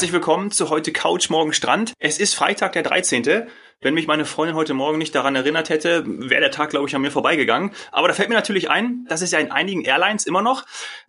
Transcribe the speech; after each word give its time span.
Herzlich 0.00 0.14
willkommen 0.14 0.50
zu 0.50 0.70
heute 0.70 0.92
Couch 0.92 1.28
Morgen 1.28 1.52
Strand. 1.52 1.92
Es 1.98 2.18
ist 2.18 2.34
Freitag, 2.34 2.72
der 2.72 2.82
13. 2.82 3.46
Wenn 3.82 3.92
mich 3.92 4.06
meine 4.06 4.24
Freundin 4.24 4.56
heute 4.56 4.72
Morgen 4.72 4.96
nicht 4.96 5.14
daran 5.14 5.36
erinnert 5.36 5.68
hätte, 5.68 6.04
wäre 6.06 6.40
der 6.40 6.50
Tag, 6.50 6.70
glaube 6.70 6.88
ich, 6.88 6.96
an 6.96 7.02
mir 7.02 7.10
vorbeigegangen. 7.10 7.72
Aber 7.92 8.08
da 8.08 8.14
fällt 8.14 8.30
mir 8.30 8.34
natürlich 8.34 8.70
ein, 8.70 9.04
dass 9.10 9.20
es 9.20 9.30
ja 9.30 9.38
in 9.40 9.50
einigen 9.50 9.82
Airlines 9.82 10.24
immer 10.24 10.40
noch 10.40 10.64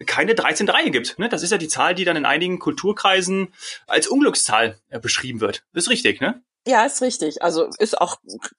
keine 0.05 0.35
13 0.35 0.67
Reihe 0.67 0.91
gibt. 0.91 1.17
Ne? 1.19 1.29
Das 1.29 1.41
ist 1.41 1.51
ja 1.51 1.57
die 1.57 1.69
Zahl, 1.69 1.95
die 1.95 2.03
dann 2.03 2.17
in 2.17 2.25
einigen 2.25 2.59
Kulturkreisen 2.59 3.53
als 3.87 4.07
Unglückszahl 4.07 4.77
äh, 4.89 4.99
beschrieben 4.99 5.39
wird. 5.39 5.63
Ist 5.71 5.89
richtig, 5.89 6.19
ne? 6.19 6.41
Ja, 6.67 6.85
ist 6.85 7.01
richtig. 7.01 7.41
Also 7.41 7.69
ist 7.79 7.97
auch 7.97 8.17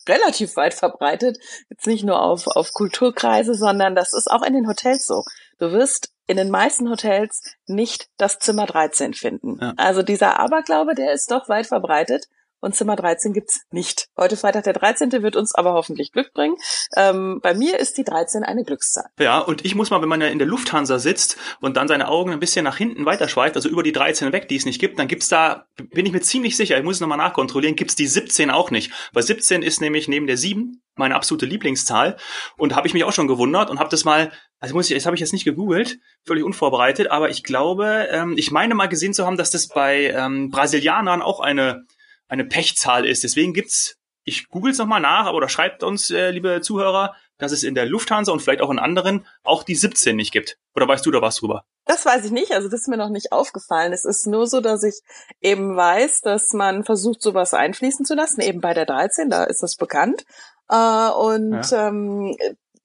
relativ 0.09 0.57
weit 0.57 0.73
verbreitet. 0.73 1.39
Jetzt 1.69 1.87
nicht 1.87 2.05
nur 2.05 2.23
auf, 2.23 2.47
auf 2.47 2.73
Kulturkreise, 2.73 3.55
sondern 3.55 3.95
das 3.95 4.15
ist 4.15 4.31
auch 4.31 4.43
in 4.43 4.55
den 4.55 4.67
Hotels 4.67 5.07
so. 5.07 5.25
Du 5.63 5.71
wirst 5.71 6.13
in 6.27 6.37
den 6.37 6.51
meisten 6.51 6.91
Hotels 6.91 7.41
nicht 7.69 8.09
das 8.17 8.41
Zimmer 8.41 8.67
13 8.67 9.15
finden. 9.15 9.59
Ja. 9.61 9.75
Also 9.77 10.03
dieser 10.03 10.41
Aberglaube, 10.41 10.97
der 10.97 11.13
ist 11.13 11.31
doch 11.31 11.49
weit 11.49 11.69
verbreitet 11.69 12.27
und 12.59 12.75
Zimmer 12.75 12.97
13 12.97 13.33
gibt's 13.33 13.61
nicht. 13.71 14.09
Heute 14.17 14.37
Freitag 14.37 14.65
der 14.65 14.73
13. 14.73 15.13
wird 15.23 15.37
uns 15.37 15.55
aber 15.55 15.75
hoffentlich 15.75 16.11
Glück 16.11 16.33
bringen. 16.33 16.57
Ähm, 16.97 17.39
bei 17.45 17.55
mir 17.55 17.79
ist 17.79 17.97
die 17.97 18.03
13 18.03 18.43
eine 18.43 18.65
Glückszahl. 18.65 19.07
Ja, 19.21 19.39
und 19.39 19.65
ich 19.65 19.77
muss 19.77 19.91
mal, 19.91 20.03
wenn 20.03 20.09
man 20.09 20.21
ja 20.21 20.27
in 20.27 20.41
der 20.41 20.49
Lufthansa 20.49 20.99
sitzt 20.99 21.37
und 21.61 21.77
dann 21.77 21.87
seine 21.87 22.09
Augen 22.09 22.33
ein 22.33 22.41
bisschen 22.41 22.65
nach 22.65 22.77
hinten 22.77 23.07
weiterschweift, 23.07 23.55
also 23.55 23.69
über 23.69 23.85
die 23.85 23.93
13 23.93 24.33
weg, 24.33 24.49
die 24.49 24.57
es 24.57 24.67
nicht 24.67 24.81
gibt, 24.81 24.99
dann 24.99 25.07
gibt's 25.07 25.29
da, 25.29 25.67
bin 25.77 26.07
ich 26.07 26.13
mir 26.13 26.23
ziemlich 26.23 26.57
sicher, 26.57 26.77
ich 26.77 26.83
muss 26.83 26.97
es 26.97 27.01
nochmal 27.01 27.19
nachkontrollieren, 27.19 27.77
gibt's 27.77 27.95
die 27.95 28.09
17 28.09 28.51
auch 28.51 28.73
nicht. 28.73 28.91
Weil 29.13 29.23
17 29.23 29.63
ist 29.63 29.81
nämlich 29.81 30.09
neben 30.09 30.27
der 30.27 30.37
7 30.37 30.83
meine 30.97 31.15
absolute 31.15 31.47
Lieblingszahl 31.47 32.17
und 32.57 32.75
habe 32.75 32.89
ich 32.89 32.95
mich 32.95 33.05
auch 33.05 33.13
schon 33.13 33.29
gewundert 33.29 33.71
und 33.71 33.79
habe 33.79 33.91
das 33.91 34.05
mal, 34.05 34.33
also 34.63 34.75
muss 34.75 34.89
ich, 34.89 34.97
das 34.97 35.07
habe 35.07 35.17
ich 35.17 35.21
jetzt 35.21 35.33
nicht 35.33 35.45
gegoogelt, 35.45 35.99
völlig 36.25 36.45
unvorbereitet, 36.45 37.11
aber 37.11 37.31
ich 37.31 37.43
glaube, 37.43 38.09
ähm, 38.11 38.35
ich 38.39 38.53
meine 38.53 38.75
mal 38.75 38.87
gesehen 38.87 39.13
zu 39.13 39.27
haben, 39.27 39.37
dass 39.37 39.51
das 39.51 39.67
bei 39.67 40.05
ähm, 40.07 40.51
Brasilianern 40.51 41.21
auch 41.21 41.41
eine 41.41 41.85
eine 42.33 42.47
Pechzahl 42.47 43.05
ist. 43.05 43.25
Deswegen 43.25 43.53
gibt's, 43.53 43.99
ich 44.25 44.49
google 44.49 44.73
es 44.73 44.79
nochmal 44.79 45.03
nach, 45.03 45.27
aber 45.27 45.37
oder 45.37 45.51
schreibt 45.51 45.83
uns, 45.83 46.11
äh, 46.11 46.31
liebe 46.31 46.63
Zuhörer, 46.63 47.15
dass 47.37 47.53
es 47.53 47.63
in 47.63 47.75
der 47.75 47.85
Lufthansa 47.85 48.33
und 48.33 48.41
vielleicht 48.41 48.63
auch 48.63 48.71
in 48.71 48.79
anderen 48.79 49.27
auch 49.43 49.65
die 49.65 49.75
17 49.75 50.17
nicht 50.17 50.33
gibt. 50.33 50.57
Oder 50.75 50.89
weißt 50.89 51.05
du 51.05 51.11
da 51.11 51.21
was 51.21 51.37
drüber? 51.37 51.65
Das 51.85 52.07
weiß 52.07 52.25
ich 52.25 52.31
nicht, 52.31 52.53
also 52.53 52.69
das 52.71 52.83
ist 52.83 52.89
mir 52.89 52.97
noch 52.97 53.11
nicht 53.11 53.33
aufgefallen. 53.33 53.93
Es 53.93 54.07
ist 54.07 54.27
nur 54.27 54.47
so, 54.47 54.61
dass 54.63 54.83
ich 54.83 55.01
eben 55.43 55.77
weiß, 55.77 56.23
dass 56.23 56.55
man 56.55 56.85
versucht, 56.85 57.21
sowas 57.21 57.53
einfließen 57.53 58.07
zu 58.07 58.15
lassen, 58.15 58.41
eben 58.41 58.63
bei 58.63 58.73
der 58.73 58.87
13, 58.87 59.29
da 59.29 59.45
ist 59.45 59.63
das 59.63 59.77
bekannt. 59.77 60.25
Äh, 60.71 61.11
und 61.11 61.71
ja. 61.71 61.89
ähm, 61.89 62.35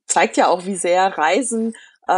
zeigt 0.07 0.37
ja 0.37 0.47
auch, 0.47 0.65
wie 0.65 0.75
sehr 0.75 1.17
Reisen 1.17 1.73
äh, 2.07 2.11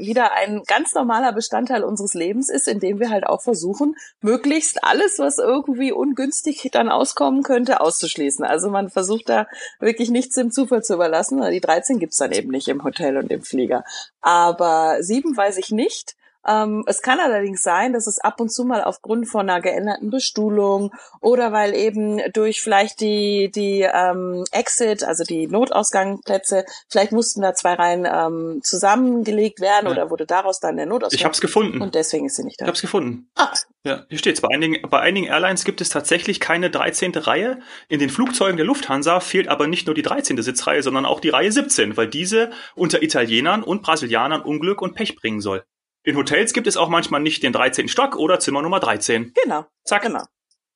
wieder 0.00 0.32
ein 0.32 0.62
ganz 0.66 0.94
normaler 0.94 1.32
Bestandteil 1.32 1.84
unseres 1.84 2.14
Lebens 2.14 2.48
ist, 2.48 2.66
indem 2.66 2.98
wir 2.98 3.10
halt 3.10 3.24
auch 3.26 3.40
versuchen, 3.40 3.96
möglichst 4.20 4.82
alles, 4.82 5.18
was 5.18 5.38
irgendwie 5.38 5.92
ungünstig 5.92 6.68
dann 6.72 6.88
auskommen 6.88 7.42
könnte, 7.42 7.80
auszuschließen. 7.80 8.44
Also 8.44 8.70
man 8.70 8.90
versucht 8.90 9.28
da 9.28 9.46
wirklich 9.78 10.10
nichts 10.10 10.34
dem 10.34 10.50
Zufall 10.50 10.82
zu 10.82 10.94
überlassen. 10.94 11.42
Die 11.50 11.60
13 11.60 11.98
gibt's 11.98 12.16
dann 12.16 12.32
eben 12.32 12.50
nicht 12.50 12.68
im 12.68 12.82
Hotel 12.82 13.16
und 13.16 13.30
im 13.30 13.42
Flieger. 13.42 13.84
Aber 14.20 14.96
sieben 15.00 15.36
weiß 15.36 15.58
ich 15.58 15.70
nicht. 15.70 16.16
Ähm, 16.46 16.84
es 16.86 17.02
kann 17.02 17.20
allerdings 17.20 17.62
sein, 17.62 17.92
dass 17.92 18.06
es 18.06 18.18
ab 18.18 18.40
und 18.40 18.50
zu 18.50 18.64
mal 18.64 18.82
aufgrund 18.82 19.28
von 19.28 19.48
einer 19.48 19.60
geänderten 19.60 20.10
Bestuhlung 20.10 20.90
oder 21.20 21.52
weil 21.52 21.74
eben 21.74 22.20
durch 22.32 22.60
vielleicht 22.62 23.00
die, 23.00 23.50
die 23.54 23.82
ähm, 23.82 24.44
Exit, 24.50 25.04
also 25.04 25.24
die 25.24 25.46
Notausgangsplätze, 25.46 26.64
vielleicht 26.88 27.12
mussten 27.12 27.42
da 27.42 27.54
zwei 27.54 27.74
Reihen 27.74 28.06
ähm, 28.10 28.60
zusammengelegt 28.62 29.60
werden 29.60 29.86
ja. 29.86 29.92
oder 29.92 30.10
wurde 30.10 30.26
daraus 30.26 30.60
dann 30.60 30.76
der 30.76 30.86
Notausgang. 30.86 31.16
Ich 31.18 31.24
habe 31.24 31.34
es 31.34 31.40
gefunden. 31.40 31.80
Und 31.80 31.94
deswegen 31.94 32.26
ist 32.26 32.36
sie 32.36 32.44
nicht 32.44 32.60
da. 32.60 32.64
Ich 32.64 32.68
habe 32.68 32.76
es 32.76 32.82
gefunden. 32.82 33.28
Ah. 33.36 33.52
Ja, 33.84 34.04
hier 34.08 34.18
steht's. 34.18 34.40
Bei 34.40 34.48
einigen, 34.52 34.88
bei 34.90 35.00
einigen 35.00 35.26
Airlines 35.26 35.64
gibt 35.64 35.80
es 35.80 35.88
tatsächlich 35.88 36.38
keine 36.38 36.70
13. 36.70 37.12
Reihe. 37.14 37.60
In 37.88 37.98
den 37.98 38.10
Flugzeugen 38.10 38.56
der 38.56 38.66
Lufthansa 38.66 39.20
fehlt 39.20 39.48
aber 39.48 39.66
nicht 39.66 39.86
nur 39.86 39.94
die 39.94 40.02
13. 40.02 40.40
Sitzreihe, 40.42 40.82
sondern 40.82 41.06
auch 41.06 41.20
die 41.20 41.30
Reihe 41.30 41.50
17, 41.50 41.96
weil 41.96 42.08
diese 42.08 42.50
unter 42.74 43.02
Italienern 43.02 43.62
und 43.62 43.82
Brasilianern 43.82 44.42
Unglück 44.42 44.82
und 44.82 44.94
Pech 44.94 45.16
bringen 45.16 45.40
soll. 45.40 45.64
In 46.02 46.16
Hotels 46.16 46.52
gibt 46.52 46.66
es 46.66 46.76
auch 46.76 46.88
manchmal 46.88 47.20
nicht 47.20 47.42
den 47.42 47.52
13. 47.52 47.88
Stock 47.88 48.16
oder 48.16 48.40
Zimmer 48.40 48.62
Nummer 48.62 48.80
13. 48.80 49.32
Genau. 49.42 49.66
Zack. 49.84 50.02
Genau. 50.02 50.24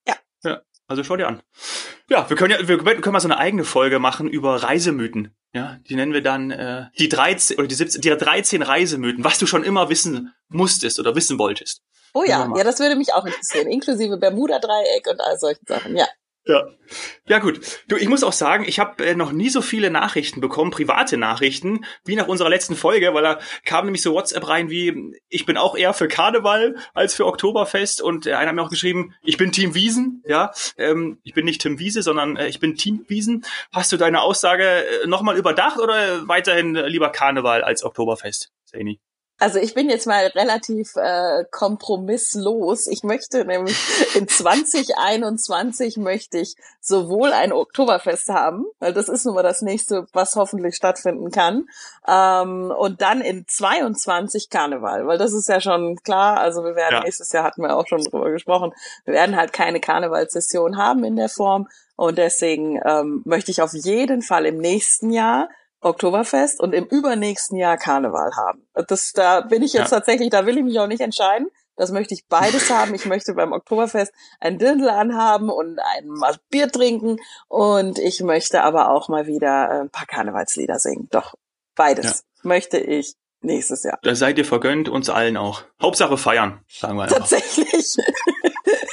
Ja. 0.07 0.17
Ja. 0.43 0.61
Also 0.87 1.03
schau 1.03 1.17
dir 1.17 1.29
an. 1.29 1.43
Ja, 2.11 2.29
wir 2.29 2.37
können 2.37 2.51
ja, 2.51 2.69
wir 2.69 2.79
können 2.79 3.13
mal 3.13 3.21
so 3.21 3.29
eine 3.29 3.39
eigene 3.39 3.65
Folge 3.65 3.99
machen 3.99 4.29
über 4.29 4.63
Reisemythen. 4.63 5.35
Ja, 5.55 5.79
die 5.89 5.95
nennen 5.95 6.13
wir 6.13 6.21
dann 6.21 6.51
äh, 6.51 6.87
die 6.99 7.09
13 7.09 7.59
oder 7.59 7.67
die 7.67 7.75
17, 7.75 8.03
die 8.03 8.11
13 8.11 8.61
Reisemythen, 8.61 9.25
was 9.25 9.39
du 9.39 9.47
schon 9.47 9.65
immer 9.65 9.89
wissen 9.89 10.35
musstest 10.49 10.99
oder 10.99 11.15
wissen 11.15 11.39
wolltest. 11.39 11.83
Oh 12.13 12.25
ja, 12.25 12.53
ja, 12.57 12.65
das 12.65 12.79
würde 12.79 12.97
mich 12.97 13.13
auch 13.15 13.25
interessieren, 13.25 13.69
inklusive 13.69 14.19
Bermuda-Dreieck 14.19 15.07
und 15.11 15.21
all 15.21 15.39
solchen 15.39 15.67
Sachen. 15.67 15.97
Ja. 15.97 16.07
Ja. 16.47 16.69
Ja 17.27 17.39
gut. 17.39 17.61
Du, 17.89 17.97
ich 17.97 18.09
muss 18.09 18.23
auch 18.23 18.35
sagen, 18.35 18.65
ich 18.67 18.79
habe 18.79 19.03
äh, 19.05 19.15
noch 19.15 19.33
nie 19.33 19.49
so 19.49 19.63
viele 19.63 19.91
Nachrichten 19.91 20.43
bekommen, 20.43 20.71
private 20.71 21.17
Nachrichten, 21.17 21.87
wie 22.05 22.17
nach 22.17 22.29
unserer 22.29 22.51
letzten 22.51 22.77
Folge, 22.77 23.15
weil 23.15 23.23
da 23.23 23.39
kam 23.65 23.87
nämlich 23.87 24.03
so 24.03 24.13
WhatsApp 24.13 24.47
rein 24.47 24.69
wie, 24.69 25.19
ich 25.31 25.47
bin 25.47 25.57
auch 25.57 25.75
eher 25.75 25.95
für 25.95 26.07
Karneval 26.07 26.77
als 26.93 27.15
für 27.15 27.25
Oktoberfest 27.25 28.03
und 28.03 28.27
äh, 28.27 28.35
einer 28.35 28.49
hat 28.49 28.57
mir 28.57 28.63
auch 28.63 28.71
geschrieben, 28.71 29.15
ich 29.23 29.39
bin 29.39 29.53
Team 29.53 29.75
Wiesen, 29.75 30.23
ja. 30.27 30.53
Ähm, 30.77 31.19
ich 31.23 31.33
bin 31.33 31.47
nicht 31.47 31.63
Tim 31.63 31.79
Wiese, 31.79 32.03
sondern 32.03 32.37
äh, 32.37 32.49
ich 32.49 32.61
bin 32.61 32.77
Team 32.77 33.07
Wiesen. 33.09 33.47
Hast 33.73 33.91
du 33.93 33.97
deine 33.97 34.21
Aussage 34.21 34.65
äh, 34.65 35.07
nochmal 35.07 35.39
überdacht 35.39 35.79
oder 35.79 36.29
weiterhin 36.29 36.75
lieber 36.75 37.09
Karneval 37.09 37.65
als 37.65 37.85
Oktoberfest, 37.85 38.51
Saini? 38.65 39.01
Also 39.39 39.59
ich 39.59 39.75
bin 39.75 39.91
jetzt 39.91 40.07
mal 40.07 40.27
relativ 40.27 40.95
äh, 40.95 41.45
kompromisslos. 41.51 42.87
Ich 42.87 43.03
möchte 43.03 43.45
nämlich 43.45 43.77
in 44.15 44.29
2021 44.29 45.97
möchte 45.97 46.39
ich 46.39 46.55
sowohl 46.81 47.33
ein 47.33 47.53
Oktoberfest 47.53 48.29
haben, 48.29 48.65
weil 48.79 48.93
das 48.93 49.09
ist 49.09 49.27
nun 49.27 49.35
mal 49.35 49.43
das 49.43 49.61
nächste, 49.61 50.07
was 50.13 50.37
hoffentlich 50.37 50.77
stattfinden 50.77 51.33
kann, 51.33 51.67
ähm, 52.07 52.73
und 52.77 53.03
dann 53.03 53.21
in 53.21 53.45
22 53.47 54.51
Karneval, 54.51 55.07
weil 55.07 55.19
das 55.19 55.33
ist 55.33 55.49
ja 55.49 55.61
schon 55.61 55.97
klar. 56.05 56.39
Also 56.39 56.63
wir 56.63 56.77
werden 56.77 56.95
ja. 56.95 57.03
nächstes 57.03 57.33
Jahr 57.33 57.45
hatten 57.45 57.63
wir 57.63 57.77
auch 57.77 57.89
schon 57.89 58.03
drüber 58.03 58.31
gesprochen. 58.31 58.73
Wir 59.05 59.15
werden 59.15 59.37
halt 59.37 59.53
keine 59.53 59.81
Karnevalssession 59.81 60.77
haben 60.77 61.03
in 61.03 61.17
der 61.17 61.29
Form 61.29 61.69
und 61.97 62.19
deswegen 62.19 62.81
ähm, 62.85 63.23
möchte 63.25 63.51
ich 63.51 63.63
auf 63.63 63.73
jeden 63.73 64.23
Fall 64.23 64.47
im 64.47 64.59
nächsten 64.59 65.11
Jahr 65.11 65.49
Oktoberfest 65.85 66.61
und 66.61 66.73
im 66.73 66.85
übernächsten 66.87 67.57
Jahr 67.57 67.77
Karneval 67.77 68.33
haben. 68.37 68.67
Das, 68.89 69.13
da 69.13 69.43
bin 69.43 69.63
ich 69.63 69.73
jetzt 69.75 69.91
ja. 69.91 69.99
tatsächlich, 69.99 70.31
da 70.31 70.47
will 70.47 70.57
ich 70.57 70.65
mich 70.65 70.79
auch 70.81 70.87
nicht 70.87 71.01
entscheiden. 71.01 71.49
Das 71.77 71.91
möchte 71.91 72.15
ich 72.15 72.27
beides 72.29 72.71
haben. 72.71 72.95
Ich 72.95 73.05
möchte 73.05 73.35
beim 73.35 73.53
Oktoberfest 73.53 74.13
ein 74.41 74.59
Dirndl 74.59 74.89
anhaben 74.89 75.51
und 75.51 75.79
ein 75.79 76.09
Bier 76.49 76.71
trinken. 76.71 77.17
Und 77.49 77.99
ich 77.99 78.21
möchte 78.23 78.63
aber 78.63 78.91
auch 78.91 79.09
mal 79.09 79.27
wieder 79.27 79.71
äh, 79.71 79.81
ein 79.81 79.91
paar 79.91 80.07
Karnevalslieder 80.07 80.79
singen. 80.79 81.09
Doch, 81.11 81.35
beides 81.75 82.05
ja. 82.05 82.49
möchte 82.49 82.79
ich 82.79 83.17
nächstes 83.41 83.83
Jahr. 83.83 83.99
Da 84.03 84.15
seid 84.15 84.39
ihr 84.39 84.45
vergönnt, 84.45 84.89
uns 84.89 85.11
allen 85.11 85.37
auch. 85.37 85.65
Hauptsache 85.83 86.17
feiern, 86.17 86.65
sagen 86.69 86.97
wir 86.97 87.03
einfach. 87.05 87.19
Tatsächlich. 87.19 87.97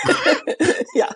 ja, 0.93 1.07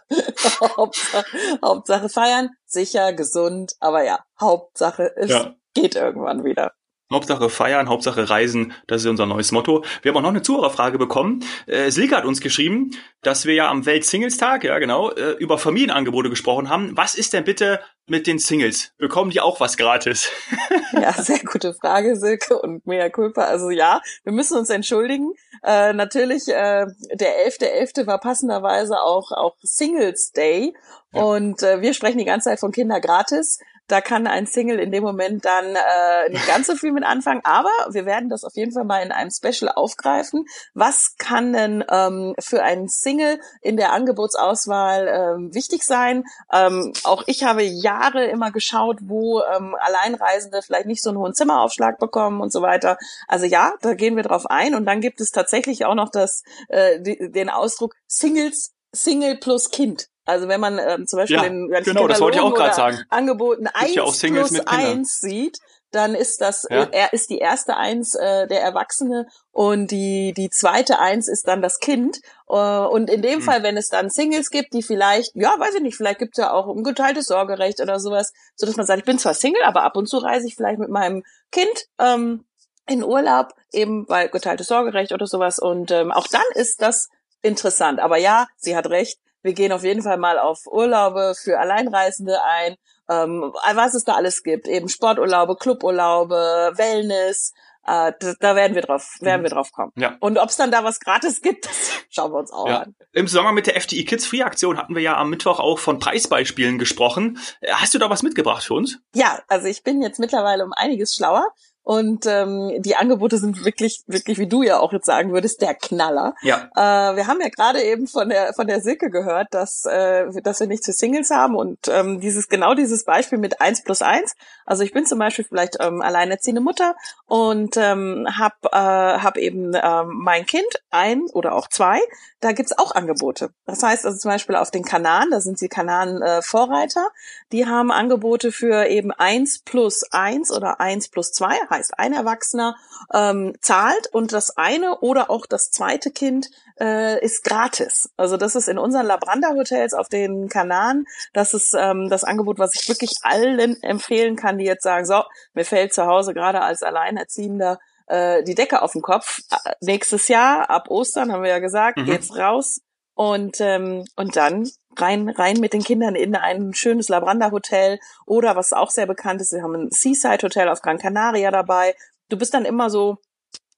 Hauptsache, 0.78 1.26
Hauptsache 1.64 2.10
feiern, 2.10 2.52
sicher, 2.66 3.12
gesund, 3.12 3.74
aber 3.80 4.04
ja, 4.04 4.24
Hauptsache 4.40 5.12
es 5.18 5.32
ja 5.32 5.56
geht 5.76 5.96
irgendwann 5.96 6.44
wieder. 6.44 6.74
Hauptsache 7.14 7.50
feiern, 7.50 7.88
Hauptsache 7.88 8.32
reisen, 8.32 8.74
das 8.88 9.04
ist 9.04 9.08
unser 9.08 9.28
neues 9.28 9.52
Motto. 9.52 9.86
Wir 10.02 10.10
haben 10.10 10.18
auch 10.18 10.24
noch 10.24 10.30
eine 10.30 10.42
Zuhörerfrage 10.42 10.98
bekommen. 10.98 11.44
Äh, 11.68 11.92
Silke 11.92 12.18
hat 12.18 12.26
uns 12.26 12.42
geschrieben, 12.42 12.90
dass 13.22 13.46
wir 13.46 13.54
ja 13.54 13.70
am 13.70 13.86
Welt-Singles-Tag, 13.86 14.64
ja 14.64 14.80
genau, 14.80 15.12
äh, 15.12 15.34
über 15.34 15.60
Familienangebote 15.60 16.32
gesprochen 16.32 16.68
haben. 16.68 16.98
Was 16.98 17.14
ist 17.14 17.34
denn 17.34 17.44
bitte 17.44 17.80
mit 18.08 18.26
den 18.26 18.40
Singles? 18.40 18.92
Bekommen 18.98 19.30
die 19.30 19.40
auch 19.40 19.60
was 19.60 19.78
gratis? 19.78 20.32
ja, 20.94 21.14
sehr 21.14 21.40
gute 21.40 21.76
Frage, 21.76 22.16
Silke 22.16 22.58
und 22.60 22.88
mea 22.88 23.10
culpa. 23.10 23.44
Also 23.44 23.70
ja, 23.70 24.02
wir 24.24 24.34
müssen 24.34 24.58
uns 24.58 24.72
entschuldigen. 24.72 25.32
Äh, 25.64 25.94
natürlich, 25.94 26.48
äh, 26.48 26.88
der 27.14 27.48
11.11. 27.48 28.02
.11. 28.02 28.08
war 28.08 28.20
passenderweise 28.20 29.00
auch, 29.00 29.32
auch 29.32 29.56
Singles 29.62 30.32
Day. 30.32 30.74
Ja. 31.14 31.22
Und 31.22 31.62
äh, 31.62 31.82
wir 31.82 31.94
sprechen 31.94 32.18
die 32.18 32.26
ganze 32.26 32.50
Zeit 32.50 32.60
von 32.60 32.72
Kinder 32.72 33.00
gratis. 33.00 33.60
Da 33.88 34.02
kann 34.02 34.28
ein 34.28 34.48
Single 34.48 34.80
in 34.80 34.92
dem 34.92 35.04
Moment 35.04 35.46
dann 35.46 35.76
äh, 35.76 36.30
nicht 36.30 36.48
ganz 36.48 36.68
so 36.68 36.76
viel 36.76 36.92
mit 36.92 37.04
anfangen, 37.04 37.42
aber 37.44 37.70
wir 37.90 38.06
werden 38.06 38.30
das 38.30 38.44
auf 38.44 38.56
jeden 38.56 38.72
Fall 38.72 38.84
mal 38.84 39.04
in 39.04 39.12
einem 39.12 39.30
Special 39.30 39.72
aufgreifen. 39.72 40.46
Was 40.74 41.16
kann 41.18 41.54
denn 41.54 41.84
ähm, 41.90 42.34
für 42.40 42.64
einen 42.64 42.88
Single 42.88 43.40
in 43.62 43.78
der 43.78 43.94
Angebotsauswahl 43.94 45.08
ähm, 45.08 45.54
wichtig 45.54 45.84
sein? 45.84 46.24
Ähm, 46.52 46.94
auch 47.04 47.24
ich 47.28 47.44
habe 47.44 47.64
Jahre 47.64 48.26
immer 48.26 48.52
geschaut, 48.52 48.98
wo 49.02 49.42
ähm, 49.42 49.76
Alleinreisende 49.80 50.62
vielleicht 50.62 50.88
nicht 50.88 51.04
so 51.04 51.10
einen 51.10 51.20
hohen 51.20 51.36
Zimmeraufschlag 51.36 52.00
bekommen 52.00 52.42
und 52.42 52.52
so 52.52 52.62
weiter. 52.62 52.98
Also 53.28 53.46
ja, 53.46 53.74
da 53.82 53.94
gehen 53.94 54.16
wir 54.16 54.24
drauf 54.24 54.46
ein. 54.48 54.76
Und 54.76 54.86
dann 54.86 55.02
gibt 55.02 55.22
es 55.22 55.32
tatsächlich 55.32 55.86
auch 55.86 55.96
noch 55.96 56.10
das, 56.10 56.44
äh, 56.70 57.00
den 57.02 57.50
Ausdruck 57.50 57.96
Singles, 58.08 58.74
Single 58.92 59.38
plus 59.38 59.70
Kind. 59.70 60.08
Also 60.26 60.48
wenn 60.48 60.60
man 60.60 60.80
ähm, 60.80 61.08
zum 61.08 61.18
Beispiel 61.18 61.38
ja, 61.38 61.44
den 61.44 61.70
genau, 61.84 62.08
das 62.08 62.20
wollte 62.20 62.38
ich 62.38 62.44
auch 62.44 62.54
gerade 62.54 62.76
sagen. 62.76 63.00
Angeboten 63.10 63.68
eins 63.68 63.96
ja 63.96 64.04
plus 64.04 64.60
eins 64.66 65.20
sieht, 65.20 65.60
dann 65.96 66.14
ist 66.14 66.42
das, 66.42 66.68
ja. 66.70 66.88
er 66.92 67.14
ist 67.14 67.30
die 67.30 67.38
erste 67.38 67.78
Eins 67.78 68.16
äh, 68.16 68.48
der 68.48 68.62
Erwachsene 68.62 69.28
und 69.52 69.92
die, 69.92 70.34
die 70.34 70.50
zweite 70.50 71.00
Eins 71.00 71.30
ist 71.30 71.48
dann 71.48 71.62
das 71.62 71.80
Kind. 71.80 72.20
Äh, 72.50 72.56
und 72.56 73.10
in 73.10 73.22
dem 73.22 73.40
mhm. 73.40 73.44
Fall, 73.44 73.64
wenn 73.64 73.78
es 73.78 73.88
dann 73.88 74.10
Singles 74.10 74.50
gibt, 74.50 74.74
die 74.74 74.84
vielleicht, 74.84 75.36
ja, 75.36 75.56
weiß 75.58 75.76
ich 75.76 75.82
nicht, 75.82 75.96
vielleicht 75.96 76.20
gibt 76.20 76.38
es 76.38 76.44
ja 76.44 76.52
auch 76.52 76.68
ein 76.68 76.84
geteiltes 76.84 77.28
Sorgerecht 77.28 77.80
oder 77.80 78.00
sowas, 78.00 78.34
so 78.56 78.66
dass 78.66 78.76
man 78.76 78.86
sagt, 78.86 79.00
ich 79.00 79.06
bin 79.06 79.20
zwar 79.20 79.34
Single, 79.34 79.64
aber 79.64 79.84
ab 79.84 79.96
und 79.96 80.10
zu 80.10 80.18
reise 80.18 80.48
ich 80.48 80.56
vielleicht 80.56 80.80
mit 80.80 80.90
meinem 80.90 81.24
Kind 81.52 81.88
ähm, 81.98 82.46
in 82.88 83.04
Urlaub, 83.04 83.54
eben 83.72 84.08
weil 84.10 84.30
geteiltes 84.30 84.68
Sorgerecht 84.68 85.14
oder 85.14 85.28
sowas. 85.28 85.60
Und 85.60 85.92
ähm, 85.92 86.12
auch 86.12 86.28
dann 86.28 86.44
ist 86.56 86.82
das 86.82 87.10
interessant. 87.42 88.00
Aber 88.00 88.18
ja, 88.18 88.48
sie 88.58 88.76
hat 88.76 88.88
recht. 88.88 89.20
Wir 89.46 89.54
gehen 89.54 89.72
auf 89.72 89.84
jeden 89.84 90.02
Fall 90.02 90.18
mal 90.18 90.40
auf 90.40 90.66
Urlaube 90.66 91.34
für 91.36 91.60
Alleinreisende 91.60 92.42
ein 92.44 92.76
ähm, 93.10 93.54
was 93.74 93.94
es 93.94 94.04
da 94.04 94.14
alles 94.14 94.42
gibt, 94.42 94.68
eben 94.68 94.90
Sporturlaube, 94.90 95.56
Cluburlaube, 95.58 96.74
Wellness, 96.76 97.54
äh, 97.86 98.12
da, 98.20 98.34
da 98.40 98.56
werden 98.56 98.74
wir 98.74 98.82
drauf, 98.82 99.18
werden 99.20 99.44
wir 99.44 99.50
drauf 99.52 99.72
kommen. 99.72 99.92
Ja. 99.96 100.18
Und 100.20 100.40
ob 100.40 100.50
es 100.50 100.58
dann 100.58 100.72
da 100.72 100.84
was 100.84 101.00
gratis 101.00 101.42
gibt, 101.42 101.66
das 101.70 101.92
schauen 102.10 102.32
wir 102.32 102.40
uns 102.40 102.52
auch 102.52 102.68
ja. 102.68 102.80
an. 102.80 102.96
Im 103.14 103.28
Zusammenhang 103.28 103.56
mit 103.56 103.68
der 103.68 103.80
FTI 103.80 104.06
Kids 104.06 104.26
Free 104.26 104.42
Aktion 104.42 104.78
hatten 104.78 104.96
wir 104.96 105.02
ja 105.02 105.18
am 105.18 105.30
Mittwoch 105.30 105.60
auch 105.60 105.78
von 105.78 106.00
Preisbeispielen 106.00 106.80
gesprochen. 106.80 107.38
Hast 107.68 107.94
du 107.94 108.00
da 108.00 108.10
was 108.10 108.24
mitgebracht 108.24 108.64
für 108.64 108.74
uns? 108.74 109.00
Ja, 109.14 109.40
also 109.48 109.68
ich 109.68 109.84
bin 109.84 110.02
jetzt 110.02 110.20
mittlerweile 110.20 110.64
um 110.64 110.74
einiges 110.74 111.16
schlauer. 111.16 111.46
Und 111.86 112.26
ähm, 112.26 112.82
die 112.82 112.96
Angebote 112.96 113.38
sind 113.38 113.64
wirklich, 113.64 114.02
wirklich, 114.08 114.40
wie 114.40 114.48
du 114.48 114.64
ja 114.64 114.80
auch 114.80 114.92
jetzt 114.92 115.06
sagen 115.06 115.32
würdest, 115.32 115.62
der 115.62 115.76
Knaller. 115.76 116.34
Ja. 116.42 116.68
Äh, 116.76 117.16
wir 117.16 117.28
haben 117.28 117.40
ja 117.40 117.50
gerade 117.50 117.80
eben 117.84 118.08
von 118.08 118.28
der 118.28 118.56
von 118.56 118.66
der 118.66 118.82
Silke 118.82 119.12
gehört, 119.12 119.50
dass 119.52 119.86
äh, 119.86 120.26
dass 120.42 120.60
wir 120.60 120.66
nichts 120.66 120.88
für 120.88 120.94
Singles 120.94 121.30
haben 121.30 121.56
und 121.56 121.78
ähm, 121.88 122.20
dieses 122.20 122.50
genau 122.50 122.74
dieses 122.74 123.06
Beispiel 123.06 123.38
mit 123.38 123.62
eins 123.62 123.84
plus 123.84 124.02
eins. 124.02 124.34
Also 124.66 124.82
ich 124.82 124.94
bin 124.94 125.06
zum 125.06 125.20
Beispiel 125.20 125.46
vielleicht 125.46 125.78
ähm, 125.80 126.02
alleinerziehende 126.02 126.60
Mutter 126.60 126.96
und 127.28 127.78
ähm, 127.78 128.28
habe 128.36 128.56
äh, 128.72 129.20
hab 129.20 129.38
eben 129.38 129.74
ähm, 129.76 130.22
mein 130.24 130.48
Kind 130.48 130.82
ein 130.90 131.26
oder 131.34 131.54
auch 131.54 131.68
zwei. 131.68 132.00
Da 132.40 132.52
gibt's 132.54 132.76
auch 132.76 132.96
Angebote. 132.96 133.52
Das 133.68 133.84
heißt 133.84 134.08
also 134.08 134.18
zum 134.18 134.32
Beispiel 134.32 134.56
auf 134.56 134.72
den 134.72 134.84
Kanaren, 134.84 135.30
da 135.30 135.40
sind 135.40 135.62
die 135.62 135.68
Kanaren 135.68 136.24
äh, 136.24 136.42
Vorreiter. 136.42 137.10
Die 137.52 137.68
haben 137.68 137.92
Angebote 137.92 138.52
für 138.52 138.88
eben 138.88 139.12
eins 139.12 139.62
plus 139.64 140.04
eins 140.12 140.52
oder 140.52 140.80
eins 140.80 141.10
plus 141.10 141.32
zwei 141.32 141.56
heißt, 141.76 141.98
ein 141.98 142.14
Erwachsener 142.14 142.76
ähm, 143.14 143.56
zahlt 143.62 144.08
und 144.12 144.34
das 144.34 144.58
eine 144.58 145.00
oder 145.00 145.30
auch 145.30 145.46
das 145.46 145.72
zweite 145.72 146.12
Kind 146.12 146.50
äh, 146.80 147.24
ist 147.24 147.44
gratis. 147.44 148.10
Also 148.18 148.38
das 148.38 148.56
ist 148.56 148.68
in 148.68 148.78
unseren 148.78 149.06
Labranda 149.06 149.50
Hotels 149.56 149.94
auf 149.94 150.10
den 150.10 150.50
Kanaren, 150.50 151.06
das 151.34 151.54
ist 151.54 151.76
ähm, 151.78 152.10
das 152.10 152.24
Angebot, 152.24 152.60
was 152.60 152.76
ich 152.76 152.88
wirklich 152.90 153.12
allen 153.24 153.82
empfehlen 153.82 154.36
kann, 154.36 154.58
die 154.58 154.66
jetzt 154.66 154.84
sagen, 154.84 155.06
so, 155.06 155.24
mir 155.54 155.66
fällt 155.66 155.94
zu 155.94 156.06
Hause 156.06 156.34
gerade 156.34 156.62
als 156.62 156.84
Alleinerziehender 156.84 157.80
äh, 158.08 158.44
die 158.44 158.56
Decke 158.56 158.82
auf 158.82 158.94
den 158.94 159.02
Kopf. 159.02 159.40
Äh, 159.52 159.74
nächstes 159.82 160.28
Jahr, 160.28 160.70
ab 160.70 160.90
Ostern, 160.90 161.32
haben 161.32 161.44
wir 161.44 161.50
ja 161.50 161.60
gesagt, 161.60 161.98
mhm. 161.98 162.06
geht's 162.06 162.36
raus. 162.38 162.82
Und, 163.16 163.62
ähm, 163.62 164.06
und 164.16 164.36
dann 164.36 164.70
rein, 164.98 165.30
rein 165.30 165.60
mit 165.60 165.74
den 165.74 165.84
Kindern 165.84 166.16
in 166.16 166.36
ein 166.36 166.74
schönes 166.74 167.10
Labranda 167.10 167.52
Hotel 167.52 168.00
oder 168.26 168.56
was 168.56 168.74
auch 168.74 168.92
sehr 168.92 169.08
bekannt 169.08 169.42
ist, 169.42 169.54
wir 169.54 169.64
haben 169.64 169.76
ein 169.76 169.90
Seaside 169.92 170.44
Hotel 170.44 170.70
auf 170.70 170.82
Gran 170.82 170.98
Canaria 170.98 171.50
dabei. 171.50 171.96
Du 172.30 172.38
bist 172.38 172.54
dann 172.54 172.66
immer 172.66 172.90
so 172.90 173.18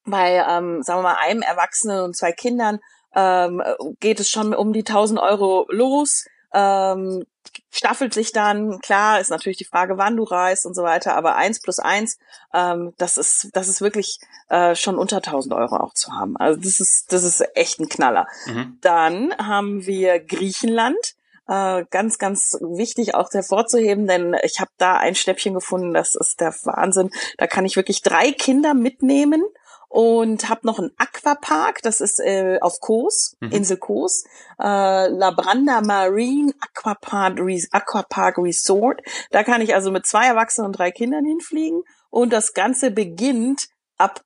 bei, 0.06 0.44
ähm, 0.50 0.81
sagen 0.81 1.00
wir 1.00 1.04
mal, 1.04 1.18
einem 1.19 1.42
Erwachsenen 1.42 2.01
und 2.01 2.16
zwei 2.16 2.31
Kindern 2.31 2.80
ähm, 3.16 3.62
geht 4.00 4.19
es 4.19 4.30
schon 4.30 4.54
um 4.54 4.74
die 4.74 4.86
1000 4.86 5.19
Euro 5.19 5.66
los. 5.69 6.25
Ähm, 6.54 7.26
staffelt 7.72 8.14
sich 8.14 8.32
dann, 8.32 8.80
klar, 8.80 9.20
ist 9.20 9.30
natürlich 9.30 9.58
die 9.58 9.66
Frage, 9.66 9.98
wann 9.98 10.18
du 10.18 10.24
reist 10.24 10.66
und 10.66 10.76
so 10.76 10.84
weiter, 10.84 11.16
aber 11.16 11.36
eins 11.36 11.60
plus 11.60 11.80
eins, 11.80 12.18
ähm, 12.54 12.94
das 12.98 13.18
ist, 13.18 13.50
das 13.54 13.68
ist 13.68 13.82
wirklich 13.82 14.20
äh, 14.50 14.76
schon 14.76 14.98
unter 14.98 15.18
1000 15.18 15.54
Euro 15.54 15.78
auch 15.78 15.94
zu 15.94 16.12
haben. 16.14 16.38
Also 16.38 16.60
das 16.60 16.80
ist, 16.80 17.12
das 17.14 17.24
ist 17.24 17.44
echt 17.56 17.80
ein 17.80 17.90
Knaller. 17.90 18.28
Mhm. 18.46 18.78
Dann 18.82 19.34
haben 19.38 19.86
wir 19.86 20.20
Griechenland. 20.20 21.16
Äh, 21.50 21.86
ganz, 21.92 22.18
ganz 22.18 22.58
wichtig 22.60 23.16
auch 23.16 23.32
hervorzuheben, 23.32 24.06
denn 24.06 24.36
ich 24.44 24.60
habe 24.60 24.72
da 24.78 24.98
ein 24.98 25.16
Stäbchen 25.16 25.54
gefunden, 25.54 25.94
das 25.94 26.14
ist 26.14 26.42
der 26.42 26.54
Wahnsinn. 26.64 27.10
Da 27.38 27.48
kann 27.48 27.64
ich 27.64 27.78
wirklich 27.78 28.02
drei 28.02 28.34
Kinder 28.34 28.74
mitnehmen 28.74 29.42
und 29.89 30.50
habe 30.50 30.68
noch 30.68 30.80
einen 30.80 30.92
Aquapark, 30.98 31.81
das 31.81 32.01
ist 32.01 32.19
äh, 32.19 32.60
auf 32.62 32.80
Kos, 32.80 33.36
mhm. 33.39 33.51
Insel 33.51 33.78
Kos, 33.78 34.24
äh, 34.60 35.07
Labranda 35.07 35.81
Marine 35.81 36.54
Aquapark, 36.60 37.39
Aquapark 37.72 38.38
Resort. 38.38 39.01
Da 39.31 39.44
kann 39.44 39.62
ich 39.62 39.74
also 39.74 39.92
mit 39.92 40.06
zwei 40.06 40.28
Erwachsenen 40.28 40.68
und 40.68 40.78
drei 40.78 40.92
Kindern 40.92 41.25
hinfliegen 41.25 41.84
und 42.10 42.34
das 42.34 42.54
Ganze 42.54 42.92
beginnt 42.92 43.68
ab 43.98 44.22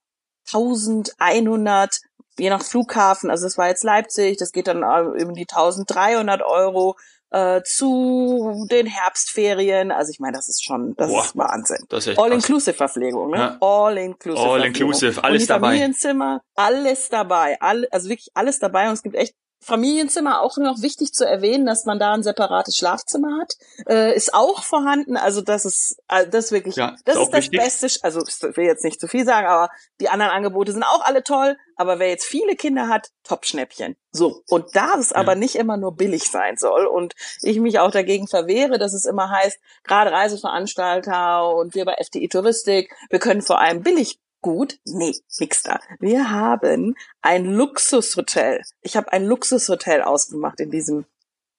1100 0.48 2.02
je 2.38 2.50
nach 2.50 2.64
Flughafen, 2.64 3.30
also 3.30 3.46
das 3.46 3.58
war 3.58 3.68
jetzt 3.68 3.84
Leipzig, 3.84 4.38
das 4.38 4.52
geht 4.52 4.68
dann 4.68 4.84
äh, 4.84 5.22
über 5.22 5.34
die 5.34 5.48
1300 5.48 6.42
Euro 6.42 6.96
äh, 7.32 7.62
zu 7.64 8.68
den 8.70 8.86
Herbstferien. 8.86 9.92
Also 9.92 10.12
ich 10.12 10.20
meine, 10.20 10.38
das 10.38 10.50
ist 10.50 10.64
schon, 10.64 10.96
das 10.96 11.10
Boah, 11.10 11.24
ist 11.24 11.38
Wahnsinn. 11.38 11.88
All-inclusive-Verpflegung, 12.18 13.32
ne? 13.32 13.38
Ja. 13.38 13.58
All-inclusive. 13.62 14.50
All-inclusive, 14.50 15.24
alles 15.24 15.48
dabei. 15.48 15.70
Familienzimmer, 15.70 16.42
alles 16.56 17.10
dabei. 17.10 17.60
All, 17.62 17.88
also 17.92 18.10
wirklich 18.10 18.32
alles 18.34 18.60
dabei 18.60 18.88
und 18.88 18.94
es 18.94 19.04
gibt 19.04 19.16
echt 19.16 19.36
Familienzimmer 19.64 20.42
auch 20.42 20.58
noch 20.58 20.82
wichtig 20.82 21.14
zu 21.14 21.24
erwähnen, 21.24 21.68
dass 21.68 21.86
man 21.86 22.00
da 22.00 22.14
ein 22.14 22.24
separates 22.24 22.76
Schlafzimmer 22.76 23.40
hat, 23.40 23.54
äh, 23.88 24.16
ist 24.16 24.34
auch 24.34 24.64
vorhanden. 24.64 25.18
Also 25.18 25.42
das 25.42 25.66
ist, 25.66 26.02
also 26.08 26.32
das 26.32 26.46
ist 26.46 26.52
wirklich, 26.52 26.76
ja, 26.78 26.96
das 27.06 27.16
ist, 27.16 27.22
ist 27.22 27.34
das 27.34 27.40
wichtig. 27.44 27.60
Beste. 27.60 27.88
Also 28.02 28.24
ich 28.28 28.58
will 28.58 28.66
jetzt 28.66 28.84
nicht 28.84 29.00
zu 29.00 29.08
viel 29.08 29.24
sagen, 29.24 29.46
aber 29.46 29.70
die 30.00 30.10
anderen 30.10 30.32
Angebote 30.32 30.72
sind 30.72 30.84
auch 30.84 31.06
alle 31.06 31.24
toll. 31.24 31.58
Aber 31.76 32.00
wer 32.00 32.10
jetzt 32.10 32.26
viele 32.26 32.56
Kinder 32.56 32.88
hat, 32.88 33.10
Top-Schnäppchen. 33.24 33.96
So 34.12 34.42
und 34.48 34.76
da 34.76 34.96
es 35.00 35.12
ja. 35.12 35.18
aber 35.18 35.36
nicht 35.36 35.56
immer 35.56 35.78
nur 35.78 35.96
billig 35.96 36.30
sein 36.30 36.58
soll 36.58 36.86
und 36.86 37.14
ich 37.42 37.60
mich 37.60 37.80
auch 37.80 37.92
dagegen 37.92 38.28
verwehre, 38.28 38.80
dass 38.80 38.94
es 38.94 39.06
immer 39.06 39.30
heißt, 39.30 39.60
gerade 39.84 40.12
Reiseveranstalter 40.12 41.54
und 41.56 41.76
wir 41.76 41.86
bei 41.86 41.96
FDI 42.00 42.28
Touristik, 42.30 42.96
wir 43.10 43.20
können 43.20 43.42
vor 43.42 43.60
allem 43.60 43.84
billig 43.84 44.20
gut? 44.42 44.80
Nee, 44.86 45.16
nix 45.40 45.64
da. 45.64 45.80
Wir 46.00 46.30
haben 46.30 46.96
ein 47.22 47.46
Luxushotel. 47.46 48.62
Ich 48.82 48.98
habe 48.98 49.12
ein 49.14 49.26
Luxushotel 49.26 50.02
ausgemacht 50.02 50.60
in 50.60 50.72
diesem 50.72 51.06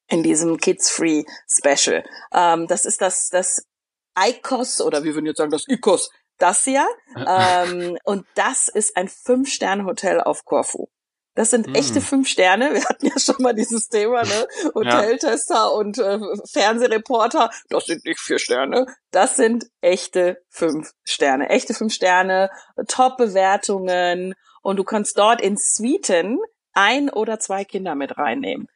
in 0.08 0.22
diesem 0.22 0.58
Kids 0.58 0.90
Free 0.90 1.24
Special. 1.48 2.04
Ähm, 2.32 2.66
das 2.66 2.84
ist 2.84 3.00
das 3.00 3.28
das 3.30 3.66
Icos 4.18 4.80
oder 4.80 5.04
wir 5.04 5.14
würden 5.14 5.26
jetzt 5.26 5.38
sagen 5.38 5.50
das 5.50 5.66
Icos 5.68 6.10
Dacia. 6.38 6.86
ähm, 7.16 7.96
und 8.04 8.26
das 8.34 8.68
ist 8.68 8.96
ein 8.96 9.08
Fünf-Sterne-Hotel 9.08 10.20
auf 10.20 10.44
Korfu. 10.44 10.88
Das 11.34 11.50
sind 11.50 11.66
mm. 11.66 11.74
echte 11.74 12.00
fünf 12.00 12.28
Sterne. 12.28 12.74
Wir 12.74 12.84
hatten 12.84 13.06
ja 13.06 13.18
schon 13.18 13.36
mal 13.38 13.54
dieses 13.54 13.88
Thema, 13.88 14.22
ne? 14.22 14.46
Hoteltester 14.74 15.54
ja. 15.54 15.66
und 15.66 15.98
äh, 15.98 16.18
Fernsehreporter. 16.50 17.50
Das 17.68 17.86
sind 17.86 18.04
nicht 18.04 18.20
vier 18.20 18.38
Sterne. 18.38 18.86
Das 19.10 19.36
sind 19.36 19.66
echte 19.80 20.42
fünf 20.50 20.92
Sterne. 21.04 21.48
Echte 21.48 21.74
fünf 21.74 21.94
Sterne, 21.94 22.50
Top-Bewertungen. 22.88 24.34
Und 24.62 24.76
du 24.76 24.84
kannst 24.84 25.18
dort 25.18 25.40
in 25.40 25.56
Suiten 25.56 26.38
ein 26.74 27.10
oder 27.10 27.38
zwei 27.38 27.64
Kinder 27.64 27.94
mit 27.94 28.18
reinnehmen. 28.18 28.68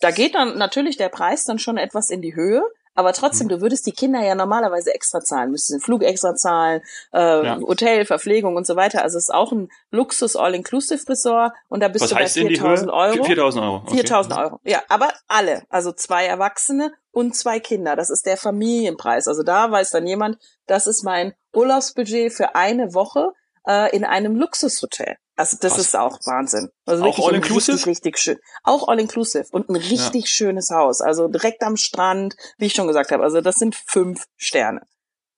Da 0.00 0.10
geht 0.10 0.34
dann 0.34 0.58
natürlich 0.58 0.96
der 0.96 1.08
Preis 1.08 1.44
dann 1.44 1.60
schon 1.60 1.76
etwas 1.76 2.10
in 2.10 2.22
die 2.22 2.34
Höhe. 2.34 2.64
Aber 2.94 3.12
trotzdem, 3.12 3.48
hm. 3.48 3.56
du 3.56 3.60
würdest 3.62 3.86
die 3.86 3.92
Kinder 3.92 4.22
ja 4.22 4.34
normalerweise 4.34 4.94
extra 4.94 5.20
zahlen, 5.20 5.50
müsstest 5.50 5.72
den 5.72 5.80
Flug 5.80 6.02
extra 6.02 6.34
zahlen, 6.34 6.82
äh, 7.12 7.44
ja. 7.44 7.60
Hotel, 7.60 8.04
Verpflegung 8.04 8.56
und 8.56 8.66
so 8.66 8.76
weiter. 8.76 9.02
Also 9.02 9.18
es 9.18 9.24
ist 9.24 9.34
auch 9.34 9.52
ein 9.52 9.68
Luxus 9.90 10.36
All-Inclusive-Resort 10.36 11.52
und 11.68 11.80
da 11.80 11.88
bist 11.88 12.02
Was 12.04 12.10
du 12.10 12.16
bei 12.16 12.24
4.000 12.24 12.92
Euro. 12.92 13.24
4.000 13.24 13.62
Euro. 13.62 13.76
Okay. 13.86 14.00
4.000 14.00 14.42
Euro. 14.42 14.60
Ja, 14.64 14.82
aber 14.88 15.12
alle, 15.28 15.62
also 15.70 15.92
zwei 15.92 16.26
Erwachsene 16.26 16.92
und 17.12 17.34
zwei 17.36 17.60
Kinder. 17.60 17.96
Das 17.96 18.10
ist 18.10 18.26
der 18.26 18.36
Familienpreis. 18.36 19.28
Also 19.28 19.42
da 19.42 19.70
weiß 19.70 19.90
dann 19.90 20.06
jemand, 20.06 20.38
das 20.66 20.86
ist 20.86 21.02
mein 21.02 21.34
Urlaubsbudget 21.52 22.32
für 22.32 22.54
eine 22.54 22.94
Woche 22.94 23.32
äh, 23.66 23.94
in 23.94 24.04
einem 24.04 24.36
Luxushotel. 24.36 25.16
Also 25.36 25.56
das 25.60 25.74
Krass. 25.74 25.86
ist 25.86 25.96
auch 25.96 26.18
Wahnsinn. 26.26 26.70
Also 26.84 27.04
auch 27.04 27.26
all 27.26 27.34
inclusive? 27.34 27.72
Richtig, 27.72 27.86
richtig 27.86 28.18
schön. 28.18 28.38
Auch 28.64 28.88
all 28.88 29.00
inclusive 29.00 29.46
und 29.50 29.70
ein 29.70 29.76
richtig 29.76 30.24
ja. 30.24 30.26
schönes 30.26 30.70
Haus. 30.70 31.00
Also 31.00 31.28
direkt 31.28 31.62
am 31.62 31.76
Strand, 31.76 32.36
wie 32.58 32.66
ich 32.66 32.74
schon 32.74 32.86
gesagt 32.86 33.12
habe. 33.12 33.22
Also 33.22 33.40
das 33.40 33.56
sind 33.56 33.74
fünf 33.74 34.24
Sterne. 34.36 34.86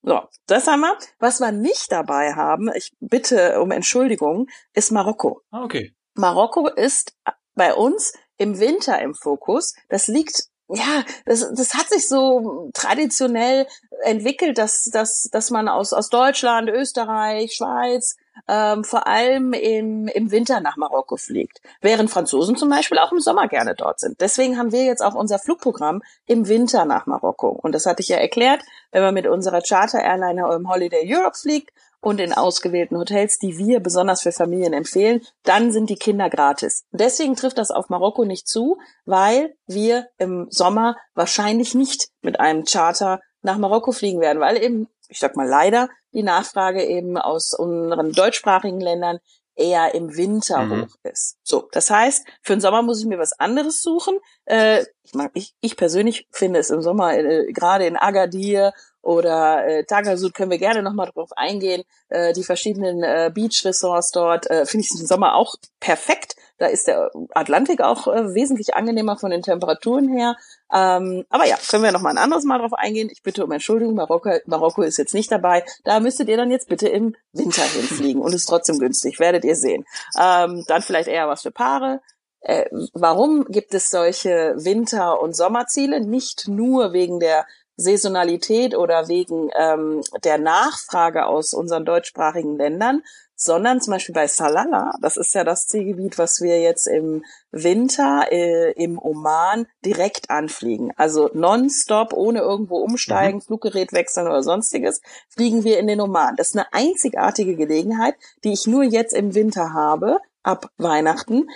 So, 0.02 0.20
das 0.46 0.66
haben 0.66 0.80
wir. 0.80 0.98
Was 1.18 1.40
wir 1.40 1.52
nicht 1.52 1.90
dabei 1.90 2.34
haben, 2.34 2.70
ich 2.74 2.92
bitte 3.00 3.60
um 3.60 3.70
Entschuldigung, 3.70 4.48
ist 4.74 4.90
Marokko. 4.90 5.40
Ah, 5.50 5.64
okay. 5.64 5.94
Marokko 6.14 6.68
ist 6.68 7.16
bei 7.54 7.72
uns 7.72 8.12
im 8.36 8.58
Winter 8.58 9.00
im 9.00 9.14
Fokus. 9.14 9.74
Das 9.88 10.08
liegt 10.08 10.48
ja, 10.68 11.04
das, 11.26 11.46
das 11.54 11.74
hat 11.74 11.88
sich 11.88 12.08
so 12.08 12.70
traditionell 12.72 13.66
entwickelt, 14.02 14.56
dass, 14.56 14.84
dass, 14.84 15.28
dass 15.30 15.50
man 15.50 15.68
aus, 15.68 15.92
aus 15.92 16.08
Deutschland, 16.08 16.70
Österreich, 16.70 17.54
Schweiz, 17.54 18.16
ähm, 18.48 18.84
vor 18.84 19.06
allem 19.06 19.52
im, 19.52 20.08
im 20.08 20.30
Winter 20.30 20.60
nach 20.60 20.76
Marokko 20.76 21.16
fliegt, 21.16 21.60
während 21.80 22.10
Franzosen 22.10 22.56
zum 22.56 22.68
Beispiel 22.68 22.98
auch 22.98 23.12
im 23.12 23.20
Sommer 23.20 23.48
gerne 23.48 23.74
dort 23.74 24.00
sind. 24.00 24.20
Deswegen 24.20 24.58
haben 24.58 24.72
wir 24.72 24.84
jetzt 24.84 25.02
auch 25.02 25.14
unser 25.14 25.38
Flugprogramm 25.38 26.02
im 26.26 26.48
Winter 26.48 26.84
nach 26.84 27.06
Marokko. 27.06 27.48
Und 27.48 27.72
das 27.72 27.86
hatte 27.86 28.02
ich 28.02 28.08
ja 28.08 28.16
erklärt, 28.16 28.62
wenn 28.92 29.02
man 29.02 29.14
mit 29.14 29.26
unserer 29.26 29.60
Charter 29.60 30.00
Airliner 30.00 30.54
im 30.54 30.68
Holiday 30.68 31.04
Europe 31.06 31.36
fliegt 31.38 31.70
und 32.04 32.20
in 32.20 32.34
ausgewählten 32.34 32.98
Hotels, 32.98 33.38
die 33.38 33.56
wir 33.56 33.80
besonders 33.80 34.22
für 34.22 34.32
Familien 34.32 34.74
empfehlen, 34.74 35.22
dann 35.42 35.72
sind 35.72 35.88
die 35.88 35.96
Kinder 35.96 36.28
gratis. 36.28 36.84
Deswegen 36.92 37.34
trifft 37.34 37.56
das 37.56 37.70
auf 37.70 37.88
Marokko 37.88 38.24
nicht 38.24 38.46
zu, 38.46 38.78
weil 39.06 39.54
wir 39.66 40.08
im 40.18 40.46
Sommer 40.50 40.96
wahrscheinlich 41.14 41.74
nicht 41.74 42.08
mit 42.20 42.40
einem 42.40 42.64
Charter 42.64 43.20
nach 43.40 43.58
Marokko 43.58 43.92
fliegen 43.92 44.20
werden, 44.20 44.40
weil 44.40 44.62
eben, 44.62 44.88
ich 45.08 45.18
sag 45.18 45.36
mal 45.36 45.48
leider, 45.48 45.88
die 46.12 46.22
Nachfrage 46.22 46.84
eben 46.84 47.16
aus 47.16 47.54
unseren 47.54 48.12
deutschsprachigen 48.12 48.80
Ländern 48.80 49.18
eher 49.56 49.94
im 49.94 50.16
Winter 50.16 50.62
mhm. 50.62 50.82
hoch 50.82 50.96
ist. 51.04 51.36
So, 51.42 51.68
das 51.72 51.90
heißt, 51.90 52.26
für 52.42 52.54
den 52.54 52.60
Sommer 52.60 52.82
muss 52.82 53.00
ich 53.00 53.06
mir 53.06 53.18
was 53.18 53.38
anderes 53.38 53.82
suchen. 53.82 54.18
Äh, 54.46 54.84
ich, 55.02 55.14
mag, 55.14 55.30
ich, 55.34 55.54
ich 55.60 55.76
persönlich 55.76 56.26
finde 56.30 56.60
es 56.60 56.70
im 56.70 56.82
Sommer 56.82 57.16
äh, 57.16 57.52
gerade 57.52 57.86
in 57.86 57.96
Agadir 57.96 58.72
oder 59.00 59.66
äh, 59.66 59.84
Tagasud 59.84 60.34
können 60.34 60.50
wir 60.50 60.58
gerne 60.58 60.82
nochmal 60.82 61.10
drauf 61.12 61.30
eingehen. 61.36 61.84
Äh, 62.08 62.32
die 62.32 62.42
verschiedenen 62.42 63.02
äh, 63.02 63.30
Beach-Ressorts 63.32 64.10
dort 64.10 64.50
äh, 64.50 64.66
finde 64.66 64.86
ich 64.86 65.00
im 65.00 65.06
Sommer 65.06 65.34
auch 65.34 65.54
perfekt. 65.78 66.36
Da 66.58 66.66
ist 66.66 66.86
der 66.86 67.10
Atlantik 67.34 67.80
auch 67.80 68.06
äh, 68.06 68.34
wesentlich 68.34 68.74
angenehmer 68.74 69.16
von 69.16 69.30
den 69.30 69.42
Temperaturen 69.42 70.08
her. 70.08 70.36
Ähm, 70.72 71.24
aber 71.28 71.46
ja, 71.46 71.56
können 71.68 71.82
wir 71.82 71.92
noch 71.92 72.00
mal 72.00 72.10
ein 72.10 72.18
anderes 72.18 72.44
Mal 72.44 72.58
drauf 72.58 72.72
eingehen. 72.74 73.08
Ich 73.10 73.22
bitte 73.22 73.44
um 73.44 73.50
Entschuldigung, 73.50 73.94
Marokko, 73.94 74.30
Marokko 74.46 74.82
ist 74.82 74.98
jetzt 74.98 75.14
nicht 75.14 75.32
dabei. 75.32 75.64
Da 75.82 75.98
müsstet 76.00 76.28
ihr 76.28 76.36
dann 76.36 76.50
jetzt 76.50 76.68
bitte 76.68 76.88
im 76.88 77.16
Winter 77.32 77.62
hinfliegen 77.62 78.22
und 78.22 78.34
ist 78.34 78.46
trotzdem 78.46 78.78
günstig, 78.78 79.18
werdet 79.18 79.44
ihr 79.44 79.56
sehen. 79.56 79.84
Ähm, 80.18 80.64
dann 80.68 80.82
vielleicht 80.82 81.08
eher 81.08 81.28
was 81.28 81.42
für 81.42 81.50
Paare. 81.50 82.00
Äh, 82.40 82.66
warum 82.92 83.46
gibt 83.46 83.74
es 83.74 83.90
solche 83.90 84.54
Winter- 84.56 85.20
und 85.20 85.34
Sommerziele? 85.34 86.00
Nicht 86.00 86.46
nur 86.46 86.92
wegen 86.92 87.18
der 87.18 87.46
Saisonalität 87.76 88.76
oder 88.76 89.08
wegen 89.08 89.50
ähm, 89.56 90.02
der 90.22 90.38
Nachfrage 90.38 91.26
aus 91.26 91.54
unseren 91.54 91.84
deutschsprachigen 91.84 92.56
Ländern, 92.56 93.02
sondern 93.36 93.80
zum 93.80 93.92
Beispiel 93.92 94.14
bei 94.14 94.26
Salala, 94.26 94.92
das 95.00 95.16
ist 95.16 95.34
ja 95.34 95.44
das 95.44 95.66
Zielgebiet, 95.66 96.18
was 96.18 96.40
wir 96.40 96.60
jetzt 96.60 96.86
im 96.86 97.24
Winter 97.50 98.26
äh, 98.30 98.72
im 98.72 98.98
Oman 98.98 99.66
direkt 99.84 100.30
anfliegen. 100.30 100.92
Also 100.96 101.30
nonstop, 101.32 102.12
ohne 102.12 102.40
irgendwo 102.40 102.78
umsteigen, 102.78 103.38
mhm. 103.38 103.42
Fluggerät 103.42 103.92
wechseln 103.92 104.26
oder 104.26 104.42
sonstiges, 104.42 105.00
fliegen 105.28 105.64
wir 105.64 105.78
in 105.78 105.86
den 105.86 106.00
Oman. 106.00 106.36
Das 106.36 106.50
ist 106.50 106.56
eine 106.56 106.72
einzigartige 106.72 107.56
Gelegenheit, 107.56 108.14
die 108.44 108.52
ich 108.52 108.66
nur 108.66 108.84
jetzt 108.84 109.12
im 109.12 109.34
Winter 109.34 109.72
habe, 109.72 110.18
ab 110.42 110.70
Weihnachten. 110.76 111.48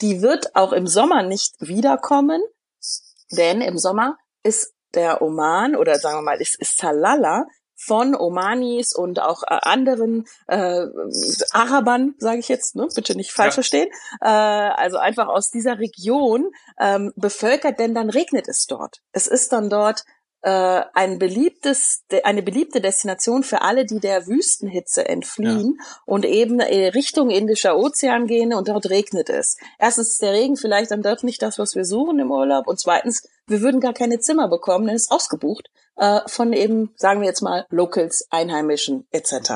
Die 0.00 0.20
wird 0.20 0.54
auch 0.54 0.72
im 0.72 0.86
Sommer 0.86 1.22
nicht 1.22 1.54
wiederkommen, 1.60 2.42
denn 3.30 3.60
im 3.60 3.78
Sommer 3.78 4.18
ist 4.42 4.74
der 4.94 5.22
Oman 5.22 5.76
oder 5.76 5.98
sagen 5.98 6.18
wir 6.18 6.22
mal, 6.22 6.40
ist, 6.40 6.60
ist 6.60 6.76
Salala 6.76 7.46
von 7.84 8.14
Omanis 8.14 8.94
und 8.94 9.20
auch 9.20 9.42
äh, 9.42 9.58
anderen 9.62 10.26
äh, 10.46 10.86
Arabern, 11.50 12.14
sage 12.18 12.38
ich 12.38 12.48
jetzt, 12.48 12.76
ne? 12.76 12.88
bitte 12.94 13.16
nicht 13.16 13.32
falsch 13.32 13.52
ja. 13.52 13.54
verstehen, 13.54 13.88
äh, 14.20 14.28
also 14.28 14.98
einfach 14.98 15.28
aus 15.28 15.50
dieser 15.50 15.78
Region 15.78 16.50
ähm, 16.78 17.12
bevölkert, 17.16 17.78
denn 17.78 17.94
dann 17.94 18.10
regnet 18.10 18.48
es 18.48 18.66
dort. 18.66 19.00
Es 19.12 19.26
ist 19.26 19.52
dann 19.52 19.68
dort 19.68 20.04
äh, 20.42 20.82
ein 20.92 21.18
beliebtes, 21.18 22.04
eine 22.24 22.42
beliebte 22.42 22.80
Destination 22.80 23.44
für 23.44 23.62
alle, 23.62 23.86
die 23.86 24.00
der 24.00 24.26
Wüstenhitze 24.26 25.08
entfliehen 25.08 25.78
ja. 25.78 25.86
und 26.04 26.24
eben 26.24 26.58
äh, 26.58 26.88
Richtung 26.88 27.30
Indischer 27.30 27.76
Ozean 27.76 28.26
gehen 28.26 28.52
und 28.52 28.68
dort 28.68 28.90
regnet 28.90 29.30
es. 29.30 29.56
Erstens 29.78 30.10
ist 30.10 30.22
der 30.22 30.32
Regen 30.32 30.56
vielleicht 30.56 30.90
dann 30.90 31.02
dort 31.02 31.22
nicht 31.22 31.42
das, 31.42 31.58
was 31.58 31.76
wir 31.76 31.84
suchen 31.84 32.18
im 32.18 32.30
Urlaub 32.30 32.66
und 32.66 32.80
zweitens, 32.80 33.22
wir 33.46 33.60
würden 33.60 33.80
gar 33.80 33.92
keine 33.92 34.18
Zimmer 34.18 34.48
bekommen, 34.48 34.86
denn 34.86 34.96
es 34.96 35.02
ist 35.02 35.12
ausgebucht 35.12 35.70
äh, 35.96 36.20
von 36.26 36.52
eben, 36.52 36.92
sagen 36.96 37.20
wir 37.20 37.28
jetzt 37.28 37.42
mal, 37.42 37.66
Locals, 37.70 38.26
Einheimischen 38.30 39.06
etc. 39.12 39.52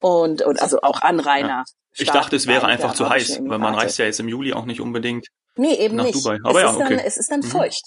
Und, 0.00 0.42
und 0.42 0.62
also 0.62 0.80
auch 0.80 1.02
Anrainer. 1.02 1.48
Ja. 1.48 1.64
Ich 1.94 2.10
dachte, 2.10 2.36
es 2.36 2.46
wäre 2.46 2.66
einfach 2.66 2.94
zu 2.94 3.08
heiß, 3.08 3.40
weil 3.42 3.58
man 3.58 3.74
reist 3.74 3.98
ja 3.98 4.06
jetzt 4.06 4.18
im 4.18 4.28
Juli 4.28 4.54
auch 4.54 4.64
nicht 4.64 4.80
unbedingt 4.80 5.26
nee, 5.56 5.74
eben 5.74 5.96
nach 5.96 6.04
nicht. 6.04 6.16
Dubai. 6.16 6.38
Aber 6.42 6.64
es 6.64 6.64
ja, 6.64 6.74
okay. 6.74 6.96
Dann, 6.96 7.04
es 7.04 7.18
ist 7.18 7.30
dann 7.30 7.40
mhm. 7.40 7.44
feucht. 7.44 7.82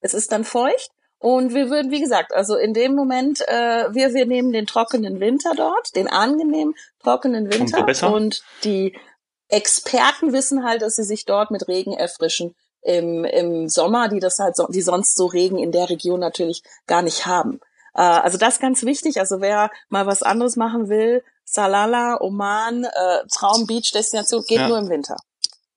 Es 0.00 0.12
ist 0.12 0.32
dann 0.32 0.44
feucht 0.44 0.90
und 1.22 1.54
wir 1.54 1.70
würden, 1.70 1.92
wie 1.92 2.00
gesagt, 2.00 2.34
also 2.34 2.56
in 2.56 2.74
dem 2.74 2.96
Moment, 2.96 3.42
äh, 3.46 3.94
wir, 3.94 4.12
wir 4.12 4.26
nehmen 4.26 4.50
den 4.50 4.66
trockenen 4.66 5.20
Winter 5.20 5.52
dort, 5.56 5.94
den 5.94 6.08
angenehmen 6.08 6.74
trockenen 7.00 7.48
Winter. 7.48 8.12
Und 8.12 8.42
die 8.64 8.98
Experten 9.46 10.32
wissen 10.32 10.64
halt, 10.64 10.82
dass 10.82 10.96
sie 10.96 11.04
sich 11.04 11.24
dort 11.24 11.52
mit 11.52 11.68
Regen 11.68 11.92
erfrischen 11.92 12.56
im, 12.80 13.24
im 13.24 13.68
Sommer, 13.68 14.08
die 14.08 14.18
das 14.18 14.40
halt, 14.40 14.56
so, 14.56 14.66
die 14.66 14.82
sonst 14.82 15.16
so 15.16 15.26
Regen 15.26 15.58
in 15.58 15.70
der 15.70 15.88
Region 15.90 16.18
natürlich 16.18 16.64
gar 16.88 17.02
nicht 17.02 17.24
haben. 17.24 17.60
Äh, 17.94 18.02
also 18.02 18.36
das 18.36 18.58
ganz 18.58 18.82
wichtig. 18.82 19.20
Also 19.20 19.40
wer 19.40 19.70
mal 19.90 20.06
was 20.06 20.24
anderes 20.24 20.56
machen 20.56 20.88
will, 20.88 21.22
Salala, 21.44 22.20
Oman, 22.20 22.82
äh, 22.82 23.26
Traum 23.30 23.68
Beach 23.68 23.92
Destination, 23.92 24.42
geht 24.48 24.58
ja. 24.58 24.66
nur 24.66 24.78
im 24.78 24.88
Winter. 24.88 25.18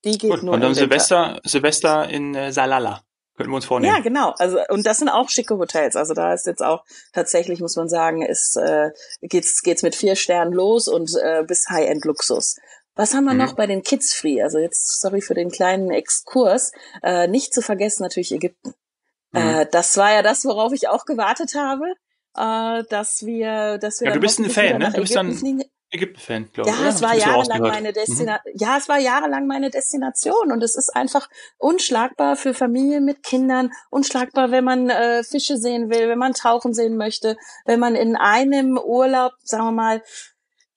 Die 0.05 0.17
geht 0.17 0.31
Gut. 0.31 0.41
nur 0.41 0.55
Und 0.55 0.61
dann 0.61 0.71
im 0.71 0.75
Silvester, 0.75 1.35
Winter. 1.35 1.41
Silvester 1.43 2.09
in 2.09 2.33
äh, 2.33 2.51
Salala. 2.51 3.03
Könnten 3.35 3.51
wir 3.51 3.57
uns 3.57 3.65
vornehmen. 3.65 3.93
Ja, 3.93 4.01
genau. 4.01 4.33
Also 4.37 4.59
und 4.69 4.85
das 4.85 4.97
sind 4.99 5.09
auch 5.09 5.29
schicke 5.29 5.57
Hotels. 5.57 5.95
Also 5.95 6.13
da 6.13 6.33
ist 6.33 6.45
jetzt 6.45 6.63
auch 6.63 6.85
tatsächlich, 7.13 7.59
muss 7.59 7.75
man 7.75 7.89
sagen, 7.89 8.21
ist 8.21 8.55
äh, 8.55 8.91
geht's 9.21 9.61
geht's 9.61 9.83
mit 9.83 9.95
vier 9.95 10.15
Sternen 10.15 10.53
los 10.53 10.87
und 10.87 11.11
äh, 11.21 11.43
bis 11.43 11.67
High-End 11.69 12.05
Luxus. 12.05 12.55
Was 12.95 13.13
haben 13.13 13.25
wir 13.25 13.33
mhm. 13.33 13.39
noch 13.39 13.53
bei 13.53 13.67
den 13.67 13.83
Kids 13.83 14.13
Free? 14.13 14.41
Also 14.41 14.57
jetzt 14.57 15.01
sorry 15.01 15.19
für 15.19 15.33
den 15.33 15.51
kleinen 15.51 15.91
Exkurs. 15.91 16.71
Äh, 17.03 17.27
nicht 17.27 17.53
zu 17.53 17.61
vergessen 17.61 18.03
natürlich 18.03 18.31
Ägypten. 18.31 18.73
Mhm. 19.31 19.39
Äh, 19.39 19.65
das 19.69 19.97
war 19.97 20.13
ja 20.13 20.21
das, 20.21 20.45
worauf 20.45 20.71
ich 20.71 20.87
auch 20.87 21.03
gewartet 21.03 21.55
habe, 21.55 21.85
äh, 22.37 22.83
dass 22.89 23.25
wir, 23.25 23.77
dass 23.79 23.99
wir. 23.99 24.07
Ja, 24.07 24.13
du 24.13 24.21
bist 24.21 24.39
ein 24.39 24.49
Fan, 24.49 24.77
ne? 24.77 24.91
Du 24.93 25.01
bist 25.01 25.15
dann 25.15 25.37
Ägypten-Fan, 25.95 26.49
glaube 26.53 26.69
ich. 26.69 26.79
Ja, 26.79 26.87
es 26.87 27.01
war 27.01 27.15
jahrelang 27.15 27.61
meine 27.61 27.93
Destination. 27.93 28.53
Mhm. 28.53 28.59
Ja, 28.59 28.77
es 28.77 28.87
war 28.87 28.99
jahrelang 28.99 29.47
meine 29.47 29.69
Destination 29.69 30.51
und 30.51 30.63
es 30.63 30.75
ist 30.75 30.95
einfach 30.95 31.29
unschlagbar 31.57 32.35
für 32.35 32.53
Familien 32.53 33.05
mit 33.05 33.23
Kindern, 33.23 33.71
unschlagbar, 33.89 34.51
wenn 34.51 34.63
man 34.63 34.89
äh, 34.89 35.23
Fische 35.23 35.57
sehen 35.57 35.89
will, 35.89 36.07
wenn 36.07 36.19
man 36.19 36.33
tauchen 36.33 36.73
sehen 36.73 36.97
möchte, 36.97 37.37
wenn 37.65 37.79
man 37.79 37.95
in 37.95 38.15
einem 38.15 38.77
Urlaub, 38.77 39.33
sagen 39.43 39.65
wir 39.65 39.71
mal, 39.71 40.03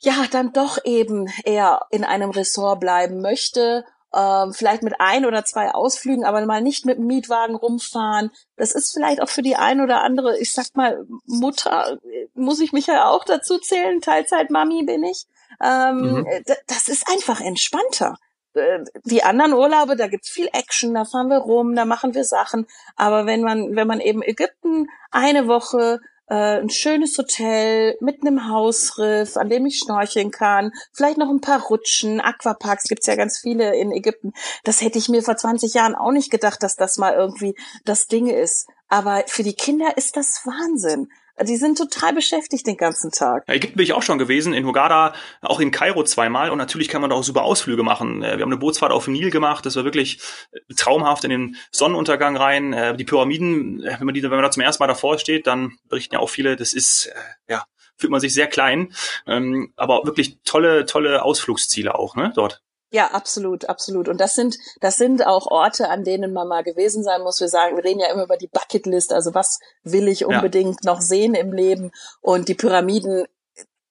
ja, 0.00 0.14
dann 0.30 0.52
doch 0.52 0.78
eben 0.84 1.26
eher 1.44 1.80
in 1.90 2.04
einem 2.04 2.30
Ressort 2.30 2.80
bleiben 2.80 3.20
möchte 3.20 3.84
ähm, 4.14 4.54
vielleicht 4.54 4.82
mit 4.82 4.94
ein 5.00 5.26
oder 5.26 5.44
zwei 5.44 5.70
Ausflügen, 5.72 6.24
aber 6.24 6.44
mal 6.46 6.62
nicht 6.62 6.86
mit 6.86 6.98
dem 6.98 7.06
Mietwagen 7.06 7.54
rumfahren. 7.54 8.30
Das 8.56 8.72
ist 8.72 8.92
vielleicht 8.92 9.20
auch 9.20 9.28
für 9.28 9.42
die 9.42 9.56
ein 9.56 9.80
oder 9.80 10.02
andere, 10.02 10.38
ich 10.38 10.52
sag 10.52 10.74
mal, 10.74 11.06
Mutter, 11.26 11.98
muss 12.38 12.60
ich 12.60 12.72
mich 12.72 12.86
ja 12.86 13.08
auch 13.08 13.24
dazu 13.24 13.58
zählen, 13.58 14.00
Teilzeit-Mami 14.00 14.84
bin 14.84 15.04
ich. 15.04 15.26
Ähm, 15.62 15.98
mhm. 15.98 16.26
Das 16.66 16.88
ist 16.88 17.08
einfach 17.10 17.40
entspannter. 17.40 18.16
Äh, 18.54 18.84
die 19.04 19.22
anderen 19.22 19.52
Urlaube, 19.52 19.96
da 19.96 20.08
gibt's 20.08 20.30
viel 20.30 20.48
Action, 20.52 20.94
da 20.94 21.04
fahren 21.04 21.28
wir 21.28 21.38
rum, 21.38 21.74
da 21.74 21.84
machen 21.84 22.14
wir 22.14 22.24
Sachen. 22.24 22.66
Aber 22.96 23.26
wenn 23.26 23.42
man, 23.42 23.76
wenn 23.76 23.86
man 23.86 24.00
eben 24.00 24.22
Ägypten 24.22 24.88
eine 25.10 25.48
Woche 25.48 26.00
äh, 26.28 26.60
ein 26.60 26.70
schönes 26.70 27.16
Hotel 27.16 27.96
mit 28.00 28.22
einem 28.22 28.48
Hausriff, 28.48 29.36
an 29.36 29.48
dem 29.48 29.66
ich 29.66 29.78
schnorcheln 29.78 30.30
kann, 30.30 30.72
vielleicht 30.92 31.18
noch 31.18 31.30
ein 31.30 31.40
paar 31.40 31.62
Rutschen, 31.62 32.20
Aquaparks 32.20 32.84
gibt's 32.84 33.06
ja 33.06 33.16
ganz 33.16 33.38
viele 33.38 33.74
in 33.76 33.92
Ägypten. 33.92 34.32
Das 34.64 34.82
hätte 34.82 34.98
ich 34.98 35.08
mir 35.08 35.22
vor 35.22 35.36
20 35.36 35.74
Jahren 35.74 35.94
auch 35.94 36.12
nicht 36.12 36.30
gedacht, 36.30 36.62
dass 36.62 36.76
das 36.76 36.98
mal 36.98 37.14
irgendwie 37.14 37.54
das 37.84 38.06
Ding 38.06 38.26
ist. 38.28 38.68
Aber 38.88 39.24
für 39.26 39.42
die 39.42 39.54
Kinder 39.54 39.96
ist 39.96 40.16
das 40.16 40.42
Wahnsinn. 40.44 41.08
Die 41.42 41.56
sind 41.56 41.78
total 41.78 42.14
beschäftigt 42.14 42.66
den 42.66 42.76
ganzen 42.76 43.10
Tag. 43.10 43.44
Ja, 43.46 43.54
Ägypten 43.54 43.76
bin 43.76 43.84
ich 43.84 43.92
auch 43.92 44.02
schon 44.02 44.18
gewesen, 44.18 44.52
in 44.52 44.66
Hurghada, 44.66 45.14
auch 45.40 45.60
in 45.60 45.70
Kairo 45.70 46.02
zweimal 46.04 46.50
und 46.50 46.58
natürlich 46.58 46.88
kann 46.88 47.00
man 47.00 47.10
da 47.10 47.16
auch 47.16 47.24
super 47.24 47.42
Ausflüge 47.42 47.82
machen. 47.82 48.22
Äh, 48.22 48.36
wir 48.36 48.42
haben 48.42 48.52
eine 48.52 48.58
Bootsfahrt 48.58 48.92
auf 48.92 49.04
dem 49.04 49.12
Nil 49.12 49.30
gemacht, 49.30 49.66
das 49.66 49.76
war 49.76 49.84
wirklich 49.84 50.20
äh, 50.52 50.74
traumhaft 50.74 51.24
in 51.24 51.30
den 51.30 51.56
Sonnenuntergang 51.70 52.36
rein. 52.36 52.72
Äh, 52.72 52.96
die 52.96 53.04
Pyramiden, 53.04 53.82
wenn 53.82 54.04
man, 54.04 54.14
die, 54.14 54.22
wenn 54.22 54.30
man 54.30 54.42
da 54.42 54.50
zum 54.50 54.62
ersten 54.62 54.82
Mal 54.82 54.88
davor 54.88 55.18
steht, 55.18 55.46
dann 55.46 55.76
berichten 55.88 56.14
ja 56.14 56.20
auch 56.20 56.30
viele, 56.30 56.56
das 56.56 56.72
ist, 56.72 57.10
ja, 57.48 57.64
fühlt 57.96 58.10
man 58.10 58.20
sich 58.20 58.32
sehr 58.32 58.46
klein, 58.46 58.92
ähm, 59.26 59.72
aber 59.76 60.04
wirklich 60.04 60.38
tolle, 60.44 60.86
tolle 60.86 61.22
Ausflugsziele 61.22 61.94
auch, 61.94 62.16
ne, 62.16 62.32
dort. 62.34 62.62
Ja, 62.90 63.08
absolut, 63.08 63.68
absolut. 63.68 64.08
Und 64.08 64.18
das 64.18 64.34
sind, 64.34 64.56
das 64.80 64.96
sind 64.96 65.26
auch 65.26 65.46
Orte, 65.46 65.90
an 65.90 66.04
denen 66.04 66.32
man 66.32 66.48
mal 66.48 66.62
gewesen 66.62 67.02
sein 67.02 67.22
muss. 67.22 67.40
Wir 67.40 67.48
sagen, 67.48 67.76
wir 67.76 67.84
reden 67.84 68.00
ja 68.00 68.10
immer 68.10 68.24
über 68.24 68.38
die 68.38 68.48
Bucketlist. 68.48 69.12
Also 69.12 69.34
was 69.34 69.58
will 69.82 70.08
ich 70.08 70.24
unbedingt 70.24 70.84
ja. 70.84 70.92
noch 70.92 71.00
sehen 71.00 71.34
im 71.34 71.52
Leben? 71.52 71.90
Und 72.22 72.48
die 72.48 72.54
Pyramiden 72.54 73.26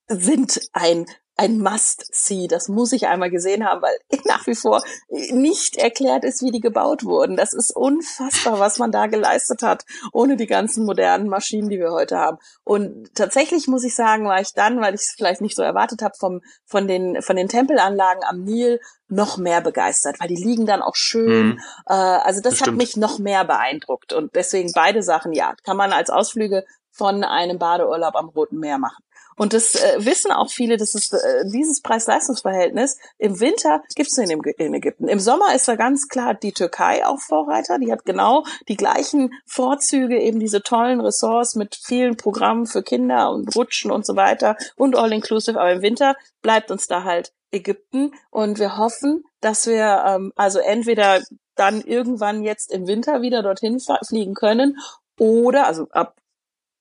sind 0.08 0.62
ein 0.74 1.06
ein 1.38 1.60
Must-See. 1.60 2.48
Das 2.48 2.68
muss 2.68 2.92
ich 2.92 3.08
einmal 3.08 3.30
gesehen 3.30 3.64
haben, 3.64 3.82
weil 3.82 3.98
nach 4.26 4.46
wie 4.48 4.56
vor 4.56 4.84
nicht 5.10 5.78
erklärt 5.78 6.24
ist, 6.24 6.44
wie 6.44 6.52
die 6.52 6.60
gebaut 6.60 7.04
wurden. 7.04 7.38
Das 7.38 7.54
ist 7.54 7.76
unfassbar, 7.76 8.60
was 8.60 8.80
man 8.80 8.92
da 8.92 9.06
geleistet 9.06 9.62
hat, 9.62 9.86
ohne 10.12 10.36
die 10.36 10.48
ganzen 10.48 10.86
modernen 10.86 11.30
Maschinen, 11.30 11.70
die 11.70 11.80
wir 11.80 11.92
heute 11.92 12.18
haben. 12.18 12.38
Und 12.64 13.14
tatsächlich 13.16 13.68
muss 13.68 13.84
ich 13.84 13.96
sagen, 13.96 14.26
war 14.26 14.42
ich 14.42 14.54
dann, 14.54 14.82
weil 14.82 14.96
ich 14.96 15.02
es 15.02 15.14
vielleicht 15.16 15.42
nicht 15.42 15.56
so 15.56 15.62
erwartet 15.62 16.02
habe, 16.02 16.16
vom, 16.20 16.42
von, 16.66 16.88
den, 16.88 17.22
von 17.22 17.36
den 17.36 17.48
Tempelanlagen 17.48 18.24
am 18.24 18.44
Nil 18.44 18.80
noch 19.08 19.38
mehr 19.38 19.62
begeistert, 19.62 20.20
weil 20.20 20.28
die 20.28 20.36
liegen 20.36 20.66
dann 20.66 20.82
auch 20.82 20.96
schön. 20.96 21.50
Mhm. 21.50 21.60
Äh, 21.86 21.94
also 21.94 22.42
das, 22.42 22.58
das 22.58 22.68
hat 22.68 22.76
mich 22.76 22.98
noch 22.98 23.20
mehr 23.20 23.46
beeindruckt. 23.46 24.12
Und 24.12 24.36
deswegen 24.36 24.72
beide 24.74 25.04
Sachen, 25.04 25.34
ja, 25.34 25.56
kann 25.64 25.78
man 25.78 25.94
als 25.94 26.10
Ausflüge 26.10 26.66
von 26.92 27.24
einem 27.24 27.60
Badeurlaub 27.60 28.16
am 28.16 28.30
Roten 28.30 28.60
Meer 28.60 28.80
machen. 28.80 29.04
Und 29.38 29.54
das 29.54 29.76
äh, 29.76 29.98
wissen 30.00 30.32
auch 30.32 30.50
viele, 30.50 30.78
dass 30.78 30.96
es 30.96 31.14
äh, 31.14 31.46
dieses 31.46 31.82
Preis-Leistungs-Verhältnis 31.82 32.98
im 33.20 33.40
Winter 33.40 33.84
gibt 33.96 34.10
es 34.10 34.18
in, 34.18 34.30
in 34.32 34.74
Ägypten. 34.74 35.08
Im 35.08 35.20
Sommer 35.20 35.54
ist 35.54 35.68
da 35.68 35.76
ganz 35.76 36.08
klar 36.08 36.34
die 36.34 36.54
Türkei 36.54 37.06
auch 37.06 37.20
Vorreiter. 37.20 37.78
Die 37.78 37.92
hat 37.92 38.04
genau 38.04 38.44
die 38.68 38.76
gleichen 38.76 39.32
Vorzüge, 39.46 40.20
eben 40.20 40.40
diese 40.40 40.64
tollen 40.64 41.00
Ressorts 41.00 41.56
mit 41.56 41.76
vielen 41.76 42.18
Programmen 42.18 42.66
für 42.66 42.82
Kinder 42.82 43.32
und 43.32 43.56
Rutschen 43.56 43.92
und 43.92 44.06
so 44.06 44.16
weiter 44.16 44.58
und 44.76 44.96
all-inclusive. 44.96 45.60
Aber 45.60 45.72
im 45.72 45.82
Winter 45.84 46.16
bleibt 46.42 46.72
uns 46.72 46.88
da 46.88 47.04
halt 47.04 47.32
Ägypten 47.52 48.12
und 48.32 48.58
wir 48.58 48.78
hoffen, 48.78 49.24
dass 49.40 49.68
wir 49.68 50.04
ähm, 50.06 50.34
also 50.36 50.60
entweder 50.60 51.22
dann 51.56 51.82
irgendwann 51.82 52.44
jetzt 52.44 52.72
im 52.72 52.88
Winter 52.88 53.22
wieder 53.22 53.44
dorthin 53.44 53.80
fliegen 54.06 54.34
können 54.34 54.78
oder 55.20 55.68
also 55.68 55.88
ab 55.92 56.16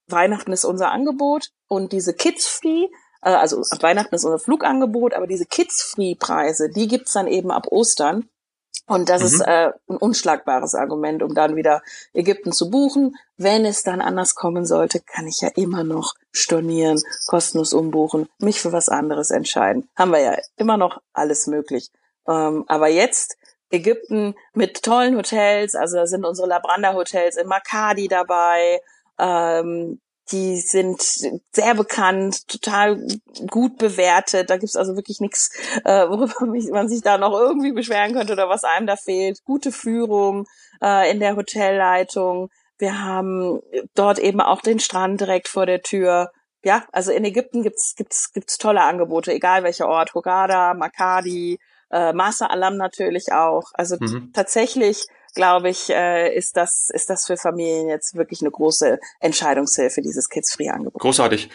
Weihnachten 0.09 0.53
ist 0.53 0.65
unser 0.65 0.91
Angebot 0.91 1.51
und 1.69 1.93
diese 1.93 2.15
Kids-Free, 2.15 2.89
äh, 3.23 3.31
also 3.31 3.63
ab 3.71 3.83
Weihnachten 3.83 4.15
ist 4.15 4.25
unser 4.25 4.39
Flugangebot, 4.39 5.15
aber 5.15 5.27
diese 5.27 5.47
Kids-Free-Preise, 5.47 6.71
die 6.71 6.89
gibt's 6.89 7.13
dann 7.13 7.27
eben 7.27 7.51
ab 7.51 7.67
Ostern. 7.69 8.29
Und 8.89 9.09
das 9.09 9.23
mhm. 9.23 9.27
ist 9.27 9.41
äh, 9.41 9.73
ein 9.89 9.97
unschlagbares 9.97 10.75
Argument, 10.75 11.23
um 11.23 11.35
dann 11.35 11.57
wieder 11.57 11.83
Ägypten 12.13 12.53
zu 12.53 12.71
buchen. 12.71 13.17
Wenn 13.37 13.65
es 13.65 13.83
dann 13.83 14.01
anders 14.01 14.37
kommen 14.37 14.65
sollte, 14.65 15.01
kann 15.01 15.27
ich 15.27 15.41
ja 15.41 15.49
immer 15.57 15.83
noch 15.83 16.15
stornieren, 16.31 17.03
kostenlos 17.27 17.73
umbuchen, 17.73 18.29
mich 18.39 18.61
für 18.61 18.73
was 18.73 18.89
anderes 18.89 19.31
entscheiden. 19.31 19.89
Haben 19.97 20.13
wir 20.13 20.21
ja 20.21 20.37
immer 20.57 20.77
noch 20.77 21.01
alles 21.13 21.49
möglich. 21.49 21.91
Ähm, 22.29 22.65
aber 22.69 22.87
jetzt 22.89 23.37
Ägypten 23.71 24.37
mit 24.55 24.83
tollen 24.83 25.17
Hotels, 25.17 25.75
also 25.75 25.97
da 25.97 26.07
sind 26.07 26.25
unsere 26.25 26.47
Labranda 26.47 26.95
Hotels 26.95 27.37
in 27.37 27.49
Makadi 27.49 28.07
dabei, 28.07 28.81
ähm, 29.19 30.01
die 30.33 30.57
sind 30.57 31.01
sehr 31.53 31.75
bekannt, 31.75 32.49
total 32.49 33.07
gut 33.49 33.79
bewertet. 33.79 34.51
Da 34.51 34.57
gibt's 34.57 34.77
also 34.77 34.97
wirklich 34.97 35.21
nichts, 35.21 35.51
äh, 35.85 36.09
worüber 36.09 36.47
man 36.73 36.89
sich 36.89 37.03
da 37.03 37.19
noch 37.19 37.33
irgendwie 37.33 37.73
beschweren 37.73 38.15
könnte 38.15 38.33
oder 38.33 38.49
was 38.49 38.65
einem 38.65 38.87
da 38.87 38.97
fehlt. 38.97 39.45
Gute 39.45 39.73
Führung 39.73 40.47
äh, 40.83 41.11
in 41.11 41.21
der 41.21 41.37
Hotelleitung. 41.37 42.49
Wir 42.79 43.03
haben 43.03 43.61
dort 43.95 44.19
eben 44.19 44.41
auch 44.41 44.61
den 44.61 44.81
Strand 44.81 45.21
direkt 45.21 45.49
vor 45.49 45.67
der 45.67 45.83
Tür. 45.83 46.31
Ja, 46.63 46.85
also 46.93 47.13
in 47.13 47.25
Ägypten 47.25 47.63
gibt's 47.63 47.95
gibt's 47.97 48.33
gibt's 48.33 48.59
tolle 48.59 48.83
Angebote, 48.83 49.33
egal 49.33 49.63
welcher 49.63 49.87
Ort, 49.87 50.15
Hurghada, 50.15 50.75
Makadi, 50.75 51.59
äh, 51.91 52.13
Masa 52.13 52.47
Alam 52.47 52.77
natürlich 52.77 53.33
auch. 53.33 53.71
Also 53.75 53.97
mhm. 54.01 54.33
tatsächlich 54.33 55.07
glaube 55.37 55.69
ich, 55.71 55.91
äh, 55.91 56.35
ist 56.35 56.57
das 56.57 56.91
ist 56.93 57.09
das 57.09 57.27
für 57.27 57.37
Familien 57.37 57.89
jetzt 57.89 58.17
wirklich 58.17 58.41
eine 58.41 58.51
große 58.51 58.99
Entscheidungshilfe 59.21 60.03
dieses 60.03 60.29
Kids-Free-Angebot. 60.29 61.01
Großartig. 61.01 61.49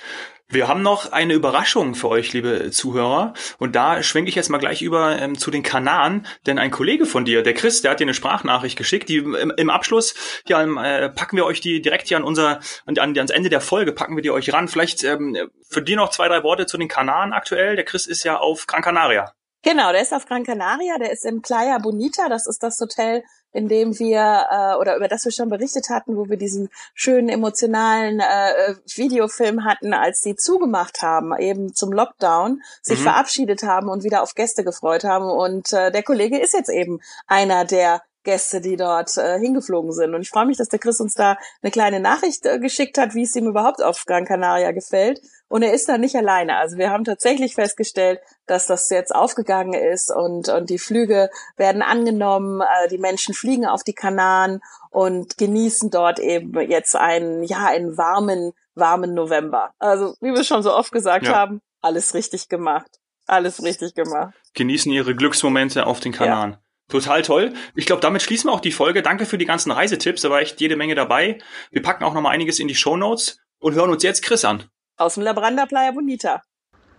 Wir 0.47 0.67
haben 0.67 0.81
noch 0.81 1.13
eine 1.13 1.33
Überraschung 1.33 1.95
für 1.95 2.09
euch, 2.09 2.33
liebe 2.33 2.71
Zuhörer. 2.71 3.33
Und 3.57 3.73
da 3.73 4.03
schwenke 4.03 4.27
ich 4.27 4.35
jetzt 4.35 4.49
mal 4.49 4.57
gleich 4.57 4.81
über 4.81 5.17
ähm, 5.17 5.37
zu 5.37 5.49
den 5.49 5.63
Kanaren. 5.63 6.25
Denn 6.45 6.59
ein 6.59 6.71
Kollege 6.71 7.05
von 7.05 7.23
dir, 7.23 7.41
der 7.41 7.53
Chris, 7.53 7.81
der 7.81 7.91
hat 7.91 8.01
dir 8.01 8.03
eine 8.03 8.13
Sprachnachricht 8.13 8.77
geschickt. 8.77 9.07
Die 9.07 9.17
im, 9.17 9.53
im 9.55 9.69
Abschluss 9.69 10.13
ja, 10.45 10.61
äh, 10.61 11.09
packen 11.09 11.37
wir 11.37 11.45
euch 11.45 11.61
die 11.61 11.81
direkt 11.81 12.09
hier 12.09 12.17
an 12.17 12.23
unser, 12.23 12.59
an, 12.85 12.97
an, 12.97 13.17
ans 13.17 13.31
Ende 13.31 13.49
der 13.49 13.61
Folge 13.61 13.93
packen 13.93 14.17
wir 14.17 14.23
die 14.23 14.31
euch 14.31 14.51
ran. 14.51 14.67
Vielleicht 14.67 15.05
ähm, 15.05 15.37
für 15.69 15.81
die 15.81 15.95
noch 15.95 16.09
zwei, 16.09 16.27
drei 16.27 16.43
Worte 16.43 16.65
zu 16.65 16.77
den 16.77 16.89
Kanaren 16.89 17.31
aktuell. 17.31 17.77
Der 17.77 17.85
Chris 17.85 18.05
ist 18.05 18.25
ja 18.25 18.37
auf 18.37 18.67
Gran 18.67 18.81
Canaria. 18.81 19.33
Genau, 19.63 19.91
der 19.91 20.01
ist 20.01 20.13
auf 20.13 20.25
Gran 20.25 20.43
Canaria, 20.43 20.97
der 20.97 21.11
ist 21.11 21.23
im 21.23 21.41
Playa 21.41 21.77
Bonita, 21.77 22.29
das 22.29 22.47
ist 22.47 22.63
das 22.63 22.79
Hotel, 22.79 23.23
in 23.53 23.67
dem 23.67 23.97
wir 23.99 24.47
äh, 24.49 24.75
oder 24.79 24.95
über 24.95 25.07
das 25.07 25.25
wir 25.25 25.31
schon 25.31 25.49
berichtet 25.49 25.89
hatten, 25.89 26.17
wo 26.17 26.29
wir 26.29 26.37
diesen 26.37 26.69
schönen 26.95 27.29
emotionalen 27.29 28.21
äh, 28.21 28.75
Videofilm 28.95 29.63
hatten, 29.63 29.93
als 29.93 30.21
sie 30.21 30.35
zugemacht 30.35 31.01
haben, 31.03 31.37
eben 31.37 31.75
zum 31.75 31.91
Lockdown, 31.91 32.61
sich 32.81 32.99
mhm. 32.99 33.03
verabschiedet 33.03 33.61
haben 33.63 33.89
und 33.89 34.03
wieder 34.03 34.23
auf 34.23 34.33
Gäste 34.33 34.63
gefreut 34.63 35.03
haben. 35.03 35.29
Und 35.29 35.73
äh, 35.73 35.91
der 35.91 36.03
Kollege 36.03 36.39
ist 36.39 36.53
jetzt 36.53 36.69
eben 36.69 36.99
einer 37.27 37.65
der 37.65 38.01
Gäste, 38.23 38.61
die 38.61 38.77
dort 38.77 39.15
äh, 39.17 39.39
hingeflogen 39.39 39.91
sind. 39.91 40.13
Und 40.13 40.21
ich 40.21 40.29
freue 40.29 40.45
mich, 40.45 40.57
dass 40.57 40.69
der 40.69 40.79
Chris 40.79 40.99
uns 40.99 41.13
da 41.13 41.37
eine 41.61 41.71
kleine 41.71 41.99
Nachricht 41.99 42.45
äh, 42.45 42.59
geschickt 42.59 42.97
hat, 42.97 43.15
wie 43.15 43.23
es 43.23 43.35
ihm 43.35 43.47
überhaupt 43.47 43.83
auf 43.83 44.05
Gran 44.05 44.25
Canaria 44.25 44.71
gefällt. 44.71 45.21
Und 45.51 45.63
er 45.63 45.73
ist 45.73 45.89
da 45.89 45.97
nicht 45.97 46.15
alleine. 46.15 46.55
Also 46.55 46.77
wir 46.77 46.91
haben 46.91 47.03
tatsächlich 47.03 47.55
festgestellt, 47.55 48.21
dass 48.45 48.67
das 48.67 48.89
jetzt 48.89 49.13
aufgegangen 49.13 49.73
ist 49.73 50.09
und, 50.09 50.47
und 50.47 50.69
die 50.69 50.79
Flüge 50.79 51.29
werden 51.57 51.81
angenommen, 51.81 52.61
äh, 52.61 52.87
die 52.87 52.97
Menschen 52.97 53.33
fliegen 53.33 53.65
auf 53.65 53.83
die 53.83 53.91
Kanaren 53.91 54.61
und 54.91 55.37
genießen 55.37 55.89
dort 55.89 56.19
eben 56.19 56.57
jetzt 56.69 56.95
einen, 56.95 57.43
ja, 57.43 57.65
einen 57.65 57.97
warmen, 57.97 58.53
warmen 58.75 59.13
November. 59.13 59.73
Also, 59.77 60.15
wie 60.21 60.31
wir 60.31 60.45
schon 60.45 60.63
so 60.63 60.73
oft 60.73 60.93
gesagt 60.93 61.25
ja. 61.25 61.35
haben, 61.35 61.59
alles 61.81 62.13
richtig 62.13 62.47
gemacht. 62.47 62.89
Alles 63.27 63.61
richtig 63.61 63.93
gemacht. 63.93 64.33
Genießen 64.53 64.89
ihre 64.89 65.15
Glücksmomente 65.15 65.85
auf 65.85 65.99
den 65.99 66.13
Kanaren. 66.13 66.51
Ja. 66.51 66.59
Total 66.87 67.23
toll. 67.23 67.53
Ich 67.75 67.85
glaube, 67.85 68.01
damit 68.01 68.21
schließen 68.21 68.49
wir 68.49 68.53
auch 68.53 68.61
die 68.61 68.71
Folge. 68.71 69.01
Danke 69.01 69.25
für 69.25 69.37
die 69.37 69.45
ganzen 69.45 69.71
Reisetipps. 69.71 70.21
Da 70.21 70.29
war 70.29 70.39
echt 70.39 70.61
jede 70.61 70.77
Menge 70.77 70.95
dabei. 70.95 71.39
Wir 71.71 71.81
packen 71.81 72.05
auch 72.05 72.13
noch 72.13 72.21
mal 72.21 72.29
einiges 72.29 72.59
in 72.59 72.69
die 72.69 72.75
Show 72.75 72.95
Notes 72.95 73.41
und 73.59 73.73
hören 73.73 73.89
uns 73.89 74.03
jetzt 74.03 74.23
Chris 74.23 74.45
an. 74.45 74.69
Aus 74.97 75.15
dem 75.15 75.23
Labranda 75.23 75.65
Playa 75.65 75.91
Bonita. 75.91 76.41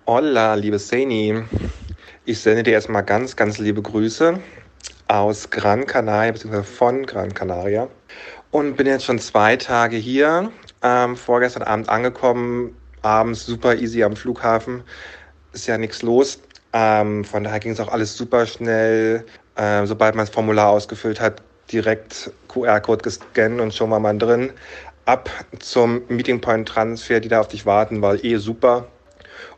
Hola, 0.07 0.55
liebe 0.55 0.79
Saini. 0.79 1.45
Ich 2.25 2.41
sende 2.41 2.63
dir 2.63 2.73
erstmal 2.73 3.05
ganz, 3.05 3.37
ganz 3.37 3.59
liebe 3.59 3.83
Grüße 3.83 4.41
aus 5.09 5.51
Gran 5.51 5.87
Canaria, 5.87 6.33
beziehungsweise 6.33 6.65
von 6.65 7.07
Gran 7.07 7.33
Canaria. 7.33 7.89
Und 8.51 8.77
bin 8.77 8.87
jetzt 8.87 9.05
schon 9.05 9.19
zwei 9.19 9.57
Tage 9.57 9.97
hier. 9.97 10.51
Ähm, 10.83 11.17
vorgestern 11.17 11.63
Abend 11.63 11.89
angekommen, 11.89 12.77
abends 13.03 13.47
super 13.47 13.77
easy 13.77 14.03
am 14.03 14.17
Flughafen. 14.17 14.83
Ist 15.53 15.67
ja 15.67 15.79
nichts 15.79 16.03
los. 16.03 16.41
Ähm, 16.73 17.25
von 17.25 17.45
daher 17.45 17.61
ging 17.61 17.73
es 17.73 17.81
auch 17.81 17.93
alles 17.93 18.17
super 18.17 18.47
schnell 18.47 19.25
äh, 19.57 19.87
sobald 19.87 20.15
man 20.15 20.27
das 20.27 20.35
Formular 20.35 20.71
ausgefüllt 20.71 21.21
hat, 21.21 21.43
direkt 21.71 22.31
QR-Code 22.49 23.03
gescannt 23.03 23.61
und 23.61 23.75
schon 23.75 23.91
war 23.91 24.01
man 24.01 24.19
drin. 24.19 24.51
Ab 25.05 25.31
zum 25.59 26.03
Meeting 26.09 26.41
Point 26.41 26.69
Transfer, 26.69 27.21
die 27.21 27.29
da 27.29 27.41
auf 27.41 27.49
dich 27.49 27.67
warten, 27.67 28.03
war 28.03 28.23
eh 28.23 28.37
super. 28.37 28.87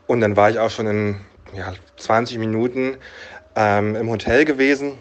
Und 0.07 0.21
dann 0.21 0.35
war 0.35 0.49
ich 0.49 0.59
auch 0.59 0.71
schon 0.71 0.87
in 0.87 1.21
ja, 1.55 1.73
20 1.97 2.39
Minuten 2.39 2.97
ähm, 3.55 3.95
im 3.95 4.09
Hotel 4.09 4.45
gewesen. 4.45 4.97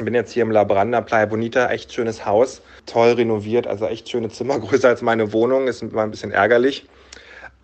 Bin 0.00 0.12
jetzt 0.12 0.32
hier 0.32 0.42
im 0.42 0.50
Labranda 0.50 1.00
Playa 1.00 1.26
Bonita, 1.26 1.70
echt 1.70 1.92
schönes 1.92 2.26
Haus, 2.26 2.62
toll 2.84 3.12
renoviert, 3.12 3.66
also 3.66 3.86
echt 3.86 4.10
schöne 4.10 4.28
Zimmer, 4.28 4.58
größer 4.60 4.88
als 4.88 5.02
meine 5.02 5.32
Wohnung, 5.32 5.68
ist 5.68 5.94
war 5.94 6.04
ein 6.04 6.10
bisschen 6.10 6.32
ärgerlich, 6.32 6.86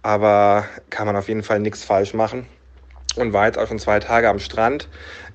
aber 0.03 0.65
kann 0.91 1.07
man 1.07 1.17
auf 1.17 1.29
jeden 1.29 1.43
Fall 1.43 1.59
nichts 1.59 1.85
falsch 1.85 2.15
machen 2.15 2.47
und 3.17 3.33
war 3.33 3.47
jetzt 3.47 3.59
auch 3.59 3.67
schon 3.67 3.79
zwei 3.79 4.01
Tage 4.01 4.29
am 4.29 4.39
Strand. 4.39 4.89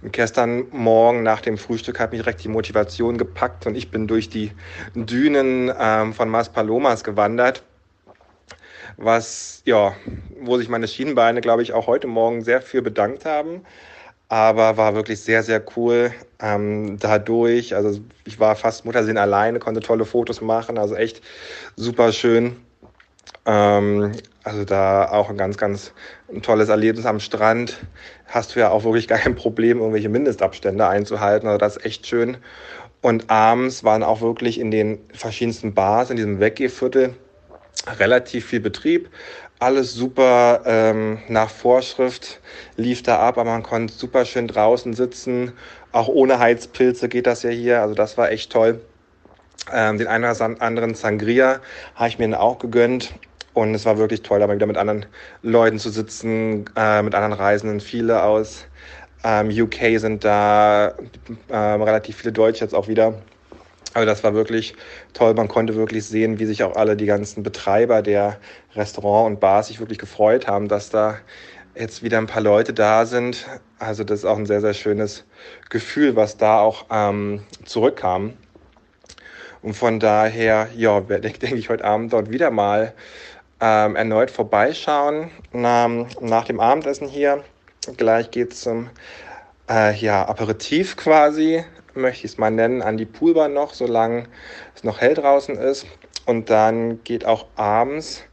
Gestern 0.03 0.67
Morgen 0.71 1.23
nach 1.23 1.41
dem 1.41 1.57
Frühstück 1.57 1.99
hat 1.99 2.11
mich 2.11 2.21
direkt 2.21 2.43
die 2.43 2.49
Motivation 2.49 3.17
gepackt 3.17 3.65
und 3.65 3.75
ich 3.75 3.91
bin 3.91 4.07
durch 4.07 4.29
die 4.29 4.51
Dünen 4.93 5.71
ähm, 5.79 6.13
von 6.13 6.29
Mas 6.29 6.49
Palomas 6.49 7.03
gewandert, 7.03 7.63
was, 8.97 9.61
ja, 9.65 9.95
wo 10.39 10.57
sich 10.57 10.69
meine 10.69 10.88
Schienenbeine, 10.88 11.41
glaube 11.41 11.63
ich, 11.63 11.73
auch 11.73 11.88
heute 11.88 12.07
Morgen 12.07 12.43
sehr 12.43 12.61
für 12.61 12.81
bedankt 12.81 13.25
haben. 13.25 13.65
Aber 14.27 14.75
war 14.77 14.95
wirklich 14.95 15.21
sehr, 15.21 15.43
sehr 15.43 15.63
cool 15.75 16.11
ähm, 16.39 16.97
dadurch. 16.99 17.75
Also 17.75 18.01
ich 18.25 18.39
war 18.39 18.55
fast 18.55 18.85
Muttersinn 18.85 19.17
alleine, 19.17 19.59
konnte 19.59 19.81
tolle 19.81 20.05
Fotos 20.05 20.41
machen, 20.41 20.79
also 20.79 20.95
echt 20.95 21.21
super 21.75 22.11
schön. 22.11 22.55
Ähm, 23.45 24.13
also 24.45 24.63
da 24.63 25.10
auch 25.10 25.31
ein 25.31 25.38
ganz, 25.38 25.58
ganz 25.58 25.91
ein 26.31 26.43
tolles 26.43 26.69
Erlebnis 26.69 27.08
am 27.08 27.19
Strand. 27.19 27.77
Hast 28.27 28.55
du 28.55 28.60
ja 28.60 28.69
auch 28.69 28.84
wirklich 28.84 29.08
gar 29.08 29.17
kein 29.17 29.36
Problem, 29.36 29.79
irgendwelche 29.79 30.08
Mindestabstände 30.08 30.88
einzuhalten. 30.88 31.47
Also 31.47 31.58
das 31.58 31.77
ist 31.77 31.86
echt 31.86 32.08
schön. 32.08 32.38
Und 33.01 33.29
abends 33.31 33.84
waren 33.84 34.03
auch 34.03 34.21
wirklich 34.21 34.60
in 34.60 34.69
den 34.69 34.99
verschiedensten 35.13 35.73
Bars 35.73 36.12
in 36.12 36.15
diesem 36.15 36.39
Weggehviertel 36.39 37.15
relativ 37.97 38.45
viel 38.45 38.60
Betrieb. 38.60 39.10
Alles 39.58 39.93
super 39.93 40.62
ähm, 40.65 41.19
nach 41.27 41.49
Vorschrift 41.49 42.39
lief 42.77 43.01
da 43.01 43.19
ab, 43.19 43.39
aber 43.39 43.49
man 43.49 43.63
konnte 43.63 43.93
super 43.93 44.25
schön 44.25 44.47
draußen 44.47 44.93
sitzen. 44.93 45.53
Auch 45.91 46.08
ohne 46.08 46.38
Heizpilze 46.38 47.10
geht 47.10 47.25
das 47.25 47.41
ja 47.41 47.49
hier. 47.49 47.81
Also 47.81 47.95
das 47.95 48.15
war 48.17 48.29
echt 48.29 48.51
toll. 48.51 48.79
Ähm, 49.73 49.97
den 49.97 50.05
einen 50.05 50.23
oder 50.23 50.62
anderen 50.62 50.93
Sangria 50.93 51.62
habe 51.95 52.10
ich 52.10 52.19
mir 52.19 52.39
auch 52.39 52.60
gegönnt 52.60 53.15
Und 53.55 53.73
es 53.73 53.85
war 53.85 53.97
wirklich 53.97 54.21
toll, 54.21 54.39
da 54.39 54.47
mal 54.47 54.55
wieder 54.57 54.65
mit 54.65 54.77
anderen 54.77 55.05
Leuten 55.41 55.79
zu 55.79 55.89
sitzen, 55.89 56.65
äh, 56.75 57.01
mit 57.01 57.15
anderen 57.15 57.33
Reisenden. 57.33 57.79
Viele 57.79 58.21
aus 58.21 58.65
ähm, 59.23 59.47
UK 59.49 59.97
sind 59.97 60.25
da, 60.25 60.93
äh, 61.47 61.55
relativ 61.55 62.17
viele 62.17 62.33
Deutsche 62.33 62.65
jetzt 62.65 62.75
auch 62.75 62.89
wieder. 62.89 63.15
Also 63.93 64.05
das 64.05 64.25
war 64.25 64.33
wirklich 64.33 64.75
toll. 65.13 65.33
Man 65.35 65.47
konnte 65.47 65.73
wirklich 65.75 66.05
sehen, 66.05 66.37
wie 66.37 66.45
sich 66.45 66.63
auch 66.63 66.75
alle 66.75 66.97
die 66.97 67.05
ganzen 67.05 67.43
Betreiber 67.43 68.01
der 68.01 68.37
Restaurant 68.75 69.27
und 69.27 69.39
Bars 69.39 69.67
sich 69.67 69.79
wirklich 69.79 69.99
gefreut 69.99 70.47
haben, 70.47 70.67
dass 70.67 70.89
da 70.89 71.17
jetzt 71.75 72.03
wieder 72.03 72.17
ein 72.17 72.27
paar 72.27 72.41
Leute 72.41 72.73
da 72.73 73.05
sind. 73.05 73.47
Also 73.79 74.03
das 74.03 74.19
ist 74.19 74.25
auch 74.25 74.37
ein 74.37 74.45
sehr, 74.45 74.59
sehr 74.59 74.73
schönes 74.73 75.23
Gefühl, 75.69 76.17
was 76.17 76.35
da 76.35 76.59
auch 76.59 76.87
ähm, 76.91 77.43
zurückkam. 77.63 78.33
Und 79.61 79.75
von 79.75 79.99
daher, 79.99 80.67
ja, 80.75 80.99
denke 80.99 81.55
ich, 81.55 81.69
heute 81.69 81.85
Abend 81.85 82.13
dort 82.13 82.29
wieder 82.29 82.51
mal 82.51 82.93
ähm, 83.61 83.95
erneut 83.95 84.31
vorbeischauen. 84.31 85.31
Na, 85.51 85.87
nach 86.19 86.45
dem 86.45 86.59
Abendessen 86.59 87.07
hier. 87.07 87.43
Gleich 87.97 88.31
geht 88.31 88.53
es 88.53 88.61
zum 88.61 88.89
äh, 89.69 89.95
ja, 89.95 90.27
Aperitif 90.27 90.97
quasi 90.97 91.63
möchte 91.95 92.25
ich 92.25 92.33
es 92.33 92.37
mal 92.37 92.51
nennen, 92.51 92.81
an 92.81 92.97
die 92.97 93.05
Poolbar 93.05 93.47
noch, 93.47 93.73
solange 93.73 94.25
es 94.75 94.83
noch 94.83 95.01
hell 95.01 95.13
draußen 95.13 95.57
ist. 95.57 95.85
Und 96.25 96.49
dann 96.49 97.03
geht 97.03 97.25
auch 97.25 97.45
abends 97.55 98.23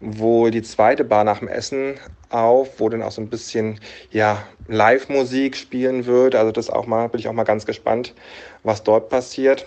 wohl 0.00 0.50
die 0.50 0.62
zweite 0.62 1.04
Bar 1.04 1.24
nach 1.24 1.40
dem 1.40 1.48
Essen 1.48 1.98
auf, 2.30 2.78
wo 2.78 2.88
dann 2.88 3.02
auch 3.02 3.10
so 3.10 3.20
ein 3.20 3.30
bisschen 3.30 3.80
ja, 4.10 4.44
Live-Musik 4.68 5.56
spielen 5.56 6.06
wird. 6.06 6.34
Also 6.34 6.52
das 6.52 6.70
auch 6.70 6.86
mal, 6.86 7.08
bin 7.08 7.20
ich 7.20 7.28
auch 7.28 7.32
mal 7.32 7.44
ganz 7.44 7.66
gespannt, 7.66 8.14
was 8.62 8.82
dort 8.84 9.08
passiert. 9.08 9.66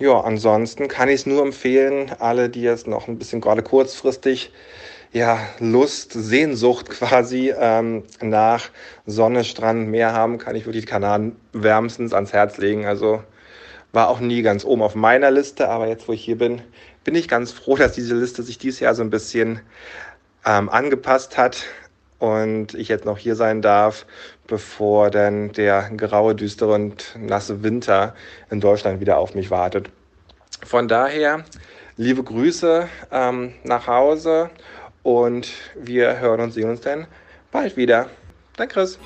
Ja, 0.00 0.18
ansonsten 0.22 0.88
kann 0.88 1.10
ich 1.10 1.16
es 1.16 1.26
nur 1.26 1.42
empfehlen, 1.42 2.10
alle, 2.20 2.48
die 2.48 2.62
jetzt 2.62 2.86
noch 2.86 3.06
ein 3.06 3.18
bisschen 3.18 3.42
gerade 3.42 3.62
kurzfristig 3.62 4.50
ja, 5.12 5.38
Lust, 5.58 6.12
Sehnsucht 6.14 6.88
quasi 6.90 7.52
ähm, 7.54 8.04
nach 8.22 8.70
Sonne, 9.04 9.44
Strand, 9.44 9.88
Meer 9.88 10.14
haben, 10.14 10.38
kann 10.38 10.56
ich 10.56 10.64
wirklich 10.64 10.86
die 10.86 10.90
Kanaren 10.90 11.36
wärmstens 11.52 12.14
ans 12.14 12.32
Herz 12.32 12.56
legen. 12.56 12.86
Also 12.86 13.22
war 13.92 14.08
auch 14.08 14.20
nie 14.20 14.40
ganz 14.40 14.64
oben 14.64 14.80
auf 14.80 14.94
meiner 14.94 15.30
Liste, 15.30 15.68
aber 15.68 15.86
jetzt, 15.86 16.08
wo 16.08 16.14
ich 16.14 16.24
hier 16.24 16.38
bin, 16.38 16.62
bin 17.04 17.14
ich 17.14 17.28
ganz 17.28 17.52
froh, 17.52 17.76
dass 17.76 17.92
diese 17.92 18.14
Liste 18.14 18.42
sich 18.42 18.56
dieses 18.56 18.80
Jahr 18.80 18.94
so 18.94 19.02
ein 19.02 19.10
bisschen 19.10 19.60
ähm, 20.46 20.70
angepasst 20.70 21.36
hat 21.36 21.64
und 22.20 22.74
ich 22.74 22.88
jetzt 22.88 23.04
noch 23.04 23.18
hier 23.18 23.34
sein 23.34 23.62
darf, 23.62 24.06
bevor 24.46 25.10
dann 25.10 25.52
der 25.52 25.90
graue, 25.96 26.36
düstere 26.36 26.72
und 26.74 27.16
nasse 27.18 27.64
Winter 27.64 28.14
in 28.50 28.60
Deutschland 28.60 29.00
wieder 29.00 29.18
auf 29.18 29.34
mich 29.34 29.50
wartet. 29.50 29.90
Von 30.64 30.86
daher, 30.86 31.44
liebe 31.96 32.22
Grüße 32.22 32.88
ähm, 33.10 33.54
nach 33.64 33.86
Hause 33.86 34.50
und 35.02 35.48
wir 35.74 36.20
hören 36.20 36.40
und 36.40 36.52
sehen 36.52 36.70
uns 36.70 36.82
dann 36.82 37.06
bald 37.50 37.76
wieder. 37.76 38.08
Dein 38.56 38.68
Chris. 38.68 38.98